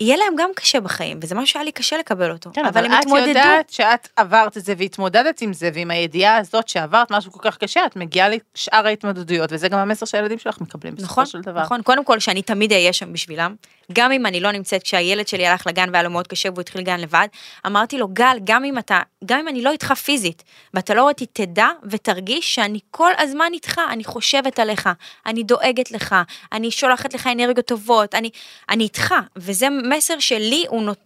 יהיה 0.03 0.17
להם 0.17 0.35
גם 0.37 0.51
קשה 0.57 0.81
בחיים, 0.81 1.19
וזה 1.23 1.35
משהו 1.35 1.47
שהיה 1.47 1.65
לי 1.65 1.73
קשה 1.73 1.99
לקבל 1.99 2.31
אותו. 2.31 2.51
כן, 2.55 2.65
אבל 2.65 2.85
הם 2.85 2.93
את 2.93 2.99
התמודדו. 2.99 3.29
יודעת 3.29 3.71
שאת 3.71 4.09
עברת 4.17 4.57
את 4.57 4.65
זה 4.65 4.75
והתמודדת 4.79 5.41
עם 5.41 5.53
זה, 5.53 5.71
ועם 5.75 5.91
הידיעה 5.91 6.37
הזאת 6.37 6.69
שעברת 6.69 7.11
משהו 7.11 7.33
כל 7.33 7.51
כך 7.51 7.59
קשה, 7.59 7.87
את 7.87 7.97
מגיעה 7.97 8.29
לשאר 8.29 8.87
ההתמודדויות, 8.87 9.53
וזה 9.53 9.69
גם 9.69 9.79
המסר 9.79 10.07
שהילדים 10.07 10.39
שלך 10.39 10.61
מקבלים 10.61 10.95
בסופו 10.95 11.13
נכון, 11.13 11.27
של 11.27 11.41
דבר. 11.41 11.63
נכון, 11.63 11.83
קודם 11.83 12.05
כל 12.05 12.19
שאני 12.19 12.43
תמיד 12.43 12.73
אהיה 12.73 12.93
שם 12.93 13.13
בשבילם, 13.13 13.55
גם 13.93 14.13
אם 14.13 14.27
אני 14.27 14.41
לא 14.41 14.53
נמצאת, 14.53 14.83
כשהילד 14.83 15.29
שלי 15.29 15.47
הלך 15.47 15.67
לגן 15.67 15.89
והיה 15.93 16.03
לו 16.03 16.11
מאוד 16.11 16.27
קשה 16.27 16.49
והוא 16.51 16.61
התחיל 16.61 16.83
גן 16.83 17.01
לבד, 17.01 17.27
אמרתי 17.67 17.99
לו, 17.99 18.09
גל, 18.09 18.39
גם 18.45 18.65
אם 18.65 18.79
אתה, 18.79 19.01
גם 19.25 19.39
אם 19.39 19.49
אני 19.49 19.63
לא 19.63 19.71
איתך 19.71 19.93
פיזית, 19.93 20.43
ואתה 20.75 20.95
לא 20.95 21.09
אותי, 21.09 21.27
תדע 21.27 21.69
ותרגיש 21.91 22.55
שאני 22.55 22.79
כל 22.91 23.13
הזמן 23.19 23.51
איתך, 23.53 23.81
אני 23.91 24.05
חושבת 24.05 24.59
עליך, 24.59 24.89
אני 25.27 25.43
דואגת 25.43 25.91
לך, 25.91 26.15
אני 26.53 26.71
שולחת 26.71 27.15
לך 27.15 27.27
אנרגיות 27.27 27.67
טובות, 27.67 28.15
אני, 28.15 28.31
אני 28.69 28.85
איתך, 28.85 29.15
וזה 29.37 29.69
מסר 29.93 30.19
שלי 30.19 30.65
הוא 30.69 30.83
נות... 30.83 30.99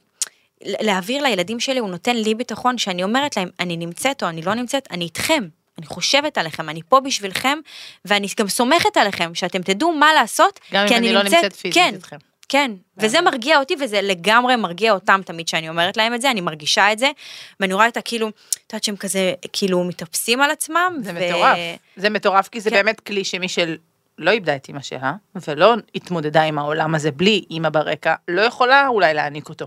להעביר 0.61 1.23
לילדים 1.23 1.61
שלי, 1.61 1.79
הוא 1.79 1.91
נותן 1.91 2.17
לי 2.17 2.35
ביטחון 2.35 2.79
שאני 2.79 3.03
אומרת 3.03 3.37
להם, 3.37 3.49
אני 3.61 3.77
נמצאת 3.77 4.23
או 4.23 4.29
אני 4.29 4.43
לא 4.43 4.55
נמצאת, 4.55 4.89
אני 4.91 5.05
איתכם. 5.05 5.49
אני 5.79 5.87
חושבת 5.87 6.39
עליכם, 6.39 6.69
אני 6.69 6.81
פה 6.89 7.01
בשבילכם, 7.01 7.59
ואני 8.05 8.27
גם 8.39 8.49
סומכת 8.49 8.97
עליכם, 8.97 9.35
שאתם 9.35 9.63
תדעו 9.63 9.93
מה 9.93 10.15
לעשות, 10.15 10.61
כי 10.71 10.77
אם 10.77 10.97
אני 10.97 11.13
לא 11.13 11.23
נמצאת 11.23 11.53
פיזית 11.53 11.75
כן, 11.75 11.95
איתכם. 11.95 12.17
כן, 12.49 12.71
וזה 12.99 13.21
מרגיע 13.21 13.59
אותי 13.59 13.75
וזה 13.81 14.03
לגמרי 14.03 14.57
מרגיע 14.57 14.93
אותם 14.93 15.21
תמיד 15.25 15.49
שאני 15.49 15.69
אומרת 15.69 15.97
להם 15.97 16.15
את 16.15 16.21
זה, 16.21 16.31
אני 16.31 16.41
מרגישה 16.41 16.93
את 16.93 16.99
זה, 16.99 17.11
ואני 17.61 17.75
רואה 17.75 17.89
את 17.89 17.97
הכאילו, 17.97 18.29
את 18.29 18.73
יודעת 18.73 18.85
שהם 18.85 18.97
כזה 18.97 19.33
כאילו 19.53 19.85
מתאפסים 19.85 20.41
על 20.41 20.51
עצמם. 20.51 20.99
זה 21.03 21.13
ו- 21.15 21.29
מטורף. 21.29 21.59
זה 21.97 22.11
מטורף 22.11 22.49
כי 22.49 22.61
זה 22.61 22.71
כן. 22.71 22.77
באמת 22.77 23.01
כלי 23.01 23.25
שמי 23.25 23.49
שלא 24.21 24.31
איבדה 24.31 24.57
את 24.57 24.69
אימא 24.69 24.81
שלה, 24.83 25.13
ולא 25.49 25.75
התמודדה 25.95 26.43
עם 26.43 26.59
העולם 26.59 26.95
הזה 26.95 27.11
בלי 27.11 27.45
אימא 27.51 27.69
ברקע, 27.69 28.15
לא 28.29 28.41
יכולה 28.41 28.89
אולי 28.89 29.15
להעניק 29.15 29.49
אותו. 29.49 29.67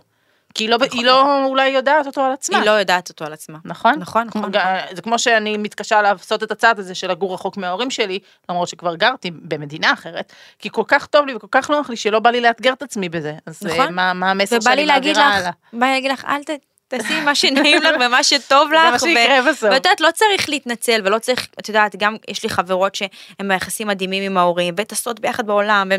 כי 0.53 0.63
היא 0.63 0.69
לא, 0.69 0.77
היא 0.91 1.05
לא 1.05 1.45
אולי 1.45 1.67
יודעת 1.69 2.07
אותו 2.07 2.21
על 2.21 2.31
עצמה. 2.31 2.57
היא 2.57 2.65
לא 2.65 2.71
יודעת 2.71 3.09
אותו 3.09 3.25
על 3.25 3.33
עצמה. 3.33 3.57
נכון? 3.65 3.93
נכון, 3.99 4.27
נכון. 4.27 4.51
ג- 4.51 4.95
זה 4.95 5.01
כמו 5.01 5.19
שאני 5.19 5.57
מתקשה 5.57 6.01
לעשות 6.01 6.43
את 6.43 6.51
הצעד 6.51 6.79
הזה 6.79 6.95
של 6.95 7.11
לגור 7.11 7.33
רחוק 7.33 7.57
מההורים 7.57 7.91
שלי, 7.91 8.19
למרות 8.49 8.67
שכבר 8.67 8.95
גרתי 8.95 9.31
במדינה 9.31 9.93
אחרת, 9.93 10.33
כי 10.59 10.69
כל 10.71 10.83
כך 10.87 11.05
טוב 11.05 11.25
לי 11.25 11.35
וכל 11.35 11.47
כך 11.51 11.69
נוח 11.69 11.89
לי 11.89 11.95
שלא 11.97 12.19
בא 12.19 12.29
לי 12.29 12.41
לאתגר 12.41 12.73
את 12.73 12.81
עצמי 12.81 13.09
בזה. 13.09 13.33
אז 13.45 13.59
אה, 13.67 13.73
נכון. 13.73 13.93
מה, 13.93 14.13
מה 14.13 14.31
המסר 14.31 14.55
ובא 14.55 14.63
שאני 14.71 14.85
מעבירה 14.85 15.23
הלאה? 15.23 15.51
בא 15.73 15.85
לי 15.85 15.91
להגיד 15.93 16.11
לך, 16.11 16.25
אל 16.25 16.43
ת... 16.43 16.49
תעשי 16.89 17.21
מה 17.21 17.35
שנעים 17.35 17.81
לך 17.81 17.95
ומה 18.01 18.23
שטוב 18.23 18.71
לך. 18.71 18.97
זה 18.97 19.07
מה 19.07 19.21
שיקרה 19.21 19.51
בסוף. 19.51 19.63
ואת 19.63 19.85
יודעת, 19.85 20.01
לא 20.01 20.09
צריך 20.11 20.49
להתנצל 20.49 21.01
ולא 21.05 21.19
צריך, 21.19 21.47
את 21.59 21.67
יודעת, 21.67 21.95
גם 21.95 22.15
יש 22.27 22.43
לי 22.43 22.49
חברות 22.49 22.95
שהן 22.95 23.47
ביחסים 23.47 23.87
מדהימים 23.87 24.23
עם 24.23 24.37
ההורים, 24.37 24.73
וטסות 24.77 25.19
ביחד 25.19 25.47
בעולם, 25.47 25.91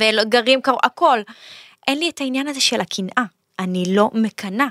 וגרים 0.00 0.60
הכל. 0.82 1.18
אין 1.88 1.98
לי 1.98 2.10
את 2.10 2.20
העניין 2.20 2.48
הזה 2.48 2.60
של 2.60 2.80
הקנאה, 2.80 3.24
אני 3.58 3.84
לא 3.88 4.10
מקנאה. 4.12 4.66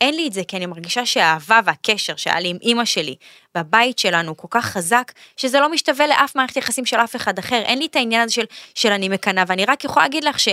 אין 0.00 0.14
לי 0.14 0.28
את 0.28 0.32
זה, 0.32 0.42
כי 0.48 0.56
אני 0.56 0.66
מרגישה 0.66 1.06
שהאהבה 1.06 1.60
והקשר 1.64 2.16
שהיה 2.16 2.40
לי 2.40 2.48
עם 2.48 2.56
אימא 2.62 2.84
שלי 2.84 3.14
בבית 3.54 3.98
שלנו 3.98 4.28
הוא 4.28 4.36
כל 4.36 4.48
כך 4.50 4.64
חזק, 4.64 5.12
שזה 5.36 5.60
לא 5.60 5.72
משתווה 5.72 6.06
לאף 6.06 6.36
מערכת 6.36 6.56
יחסים 6.56 6.86
של 6.86 6.96
אף 6.96 7.16
אחד 7.16 7.38
אחר. 7.38 7.62
אין 7.64 7.78
לי 7.78 7.86
את 7.86 7.96
העניין 7.96 8.22
הזה 8.22 8.32
של, 8.32 8.44
של 8.74 8.92
אני 8.92 9.08
מקנאה, 9.08 9.44
ואני 9.46 9.64
רק 9.64 9.84
יכולה 9.84 10.04
להגיד 10.04 10.24
לך 10.24 10.40
ש... 10.40 10.48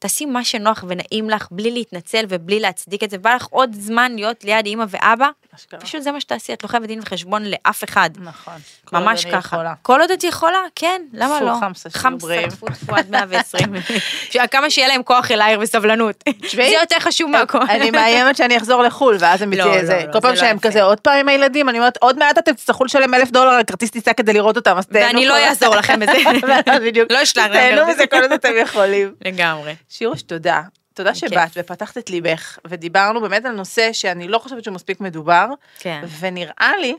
תעשי 0.00 0.26
מה 0.26 0.44
שנוח 0.44 0.84
ונעים 0.88 1.30
לך, 1.30 1.48
בלי 1.50 1.70
להתנצל 1.70 2.24
ובלי 2.28 2.60
להצדיק 2.60 3.04
את 3.04 3.10
זה, 3.10 3.18
בא 3.18 3.34
לך 3.34 3.46
עוד 3.50 3.70
זמן 3.74 4.12
להיות 4.14 4.44
ליד 4.44 4.66
אימא 4.66 4.84
ואבא, 4.88 5.28
אשכרה. 5.56 5.80
פשוט 5.80 6.02
זה 6.02 6.12
מה 6.12 6.20
שתעשי, 6.20 6.52
את 6.52 6.62
לא 6.62 6.68
חייבת 6.68 6.86
דין 6.86 7.00
וחשבון 7.02 7.42
לאף 7.44 7.84
אחד. 7.84 8.10
נכון. 8.16 8.54
ממש 8.92 9.24
ככה. 9.24 9.38
יכולה. 9.38 9.74
כל 9.82 10.00
עוד 10.00 10.10
את 10.10 10.24
יכולה, 10.24 10.58
כן, 10.74 11.02
למה 11.12 11.40
לא? 11.40 11.54
חמסה, 11.60 11.90
שיהיו 11.90 12.18
בריאים. 12.18 12.50
פו, 12.50 12.66
פו, 12.86 12.96
עד 12.96 13.10
120. 13.10 13.74
כמה 14.50 14.70
שיהיה 14.70 14.88
להם 14.88 15.02
כוח 15.02 15.30
אלייך 15.30 15.58
וסבלנות. 15.62 16.24
זה 16.54 16.76
יותר 16.80 16.96
חשוב 17.00 17.30
מהכל. 17.30 17.62
אני 17.62 17.90
מאיימת 17.90 18.36
שאני 18.36 18.56
אחזור 18.56 18.82
לחו"ל, 18.82 19.16
ואז 19.20 19.42
הם 19.42 19.52
לא, 19.52 19.56
יצאו 19.56 19.68
לא, 19.68 19.74
איזה, 19.74 20.02
לא, 20.06 20.12
כל 20.12 20.20
פעם 20.20 20.30
לא 20.30 20.36
שהם. 20.36 20.58
כזה 20.58 20.82
עוד 20.82 21.00
פעם 21.00 21.18
עם 21.18 21.28
הילדים, 21.28 21.68
אני 21.68 21.78
אומרת, 21.78 21.96
עוד 21.96 22.18
מעט 22.18 22.38
אתם 22.38 22.52
תצטרכו 22.52 22.84
לשלם 22.84 23.14
אלף 23.14 23.30
דולר 23.30 23.50
על 23.50 23.64
כרטיס 23.64 23.90
טיסה 23.90 24.12
כדי 24.12 24.32
לראות 24.32 24.56
אותם, 24.56 24.76
אז 24.78 24.86
תהנו. 24.86 25.06
ואני 25.06 25.26
לא 25.26 25.36
אעזור 25.36 25.76
לכם 25.76 26.00
בזה. 26.00 26.12
בדיוק. 26.86 27.12
לא 27.12 27.22
אשלח 27.22 27.44
לכם 27.44 27.74
תהנו. 27.74 27.86
מזה 27.86 28.06
כל 28.06 28.22
עוד 28.22 28.32
אתם 28.32 28.52
יכולים. 28.62 29.12
לגמרי. 29.24 29.74
שירוש, 29.90 30.22
תודה. 30.22 30.62
תודה. 30.94 31.14
שבאת 31.14 31.50
ופתחת 31.56 31.98
את 31.98 32.10
ליבך, 32.10 32.58
ודיברנו 32.66 33.20
באמת 33.20 33.44
על 33.44 33.52
נושא 33.52 33.92
שאני 33.92 34.28
לא 34.28 34.38
חושבת 34.38 34.64
שהוא 34.64 34.74
מספיק 34.74 35.00
מדובר, 35.00 35.46
כן. 35.78 36.04
ונראה 36.18 36.72
לי, 36.80 36.94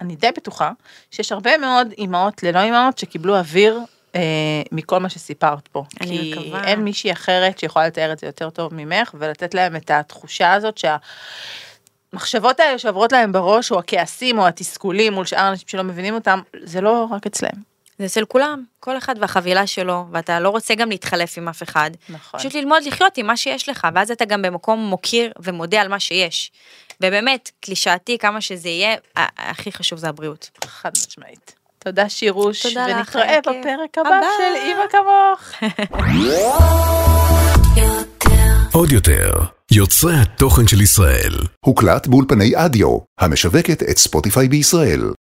אני 0.00 0.16
די 0.16 0.30
בטוחה, 0.36 0.70
שיש 1.10 1.32
הרבה 1.32 1.58
מאוד 1.58 1.92
אימהות 1.98 2.42
ללא 2.42 2.58
אימהות 2.58 2.98
שקיבלו 2.98 3.36
אוויר 3.36 3.80
אה, 4.14 4.20
מכל 4.72 4.98
מה 4.98 5.08
שסיפרת 5.08 5.68
פה. 5.68 5.84
אני 6.00 6.32
כי 6.34 6.40
מקווה. 6.40 6.64
אין 6.64 6.80
מישהי 6.80 7.12
אחרת 7.12 7.58
שיכולה 7.58 7.86
לתאר 7.86 8.12
את 8.12 8.18
זה 8.18 8.26
יותר 8.26 8.50
טוב 8.50 8.74
ממך, 8.74 9.14
ולתת 9.18 9.54
להם 9.54 9.76
את 9.76 9.90
התחושה 9.90 10.52
הזאת 10.52 10.78
שה... 10.78 10.96
המחשבות 12.12 12.60
האלה 12.60 12.78
שעוברות 12.78 13.12
להם 13.12 13.32
בראש, 13.32 13.72
או 13.72 13.78
הכעסים, 13.78 14.38
או 14.38 14.46
התסכולים 14.46 15.12
מול 15.12 15.24
שאר 15.24 15.40
האנשים 15.40 15.68
שלא 15.68 15.84
מבינים 15.84 16.14
אותם, 16.14 16.40
זה 16.62 16.80
לא 16.80 17.06
רק 17.10 17.26
אצלם. 17.26 17.75
זה 17.98 18.04
אצל 18.04 18.24
כולם, 18.24 18.64
כל 18.80 18.98
אחד 18.98 19.14
והחבילה 19.20 19.66
שלו, 19.66 20.04
ואתה 20.12 20.40
לא 20.40 20.48
רוצה 20.48 20.74
גם 20.74 20.88
להתחלף 20.88 21.38
עם 21.38 21.48
אף 21.48 21.62
אחד. 21.62 21.90
נכון. 22.08 22.40
פשוט 22.40 22.54
ללמוד 22.54 22.82
לחיות 22.82 23.18
עם 23.18 23.26
מה 23.26 23.36
שיש 23.36 23.68
לך, 23.68 23.86
ואז 23.94 24.10
אתה 24.10 24.24
גם 24.24 24.42
במקום 24.42 24.80
מוקיר 24.80 25.32
ומודה 25.42 25.80
על 25.80 25.88
מה 25.88 26.00
שיש. 26.00 26.52
ובאמת, 27.00 27.50
קלישאתי 27.60 28.18
כמה 28.18 28.40
שזה 28.40 28.68
יהיה, 28.68 28.96
הכי 29.38 29.72
חשוב 29.72 29.98
זה 29.98 30.08
הבריאות. 30.08 30.50
חד 30.64 30.90
משמעית. 31.06 31.54
תודה 31.78 32.08
שירוש, 32.08 32.62
תודה 32.66 32.86
לך, 32.86 33.14
ונתראה 33.14 33.38
כיף. 33.42 33.52
בפרק 33.60 33.98
הבא 33.98 34.08
הבא. 34.08 34.26
של 34.38 34.54
אימא 34.66 34.86
כמוך. 34.90 35.40
עוד 38.76 38.92
יותר, 38.92 39.30
יוצרי 39.72 40.14
התוכן 40.14 40.66
של 40.66 40.80
ישראל. 40.80 41.32
הוקלט 41.64 42.06
באולפני 42.06 42.52
אדיו, 42.56 42.98
המשווקת 43.20 43.82
את 43.82 43.98
ספוטיפיי 43.98 44.48
בישראל. 44.48 45.10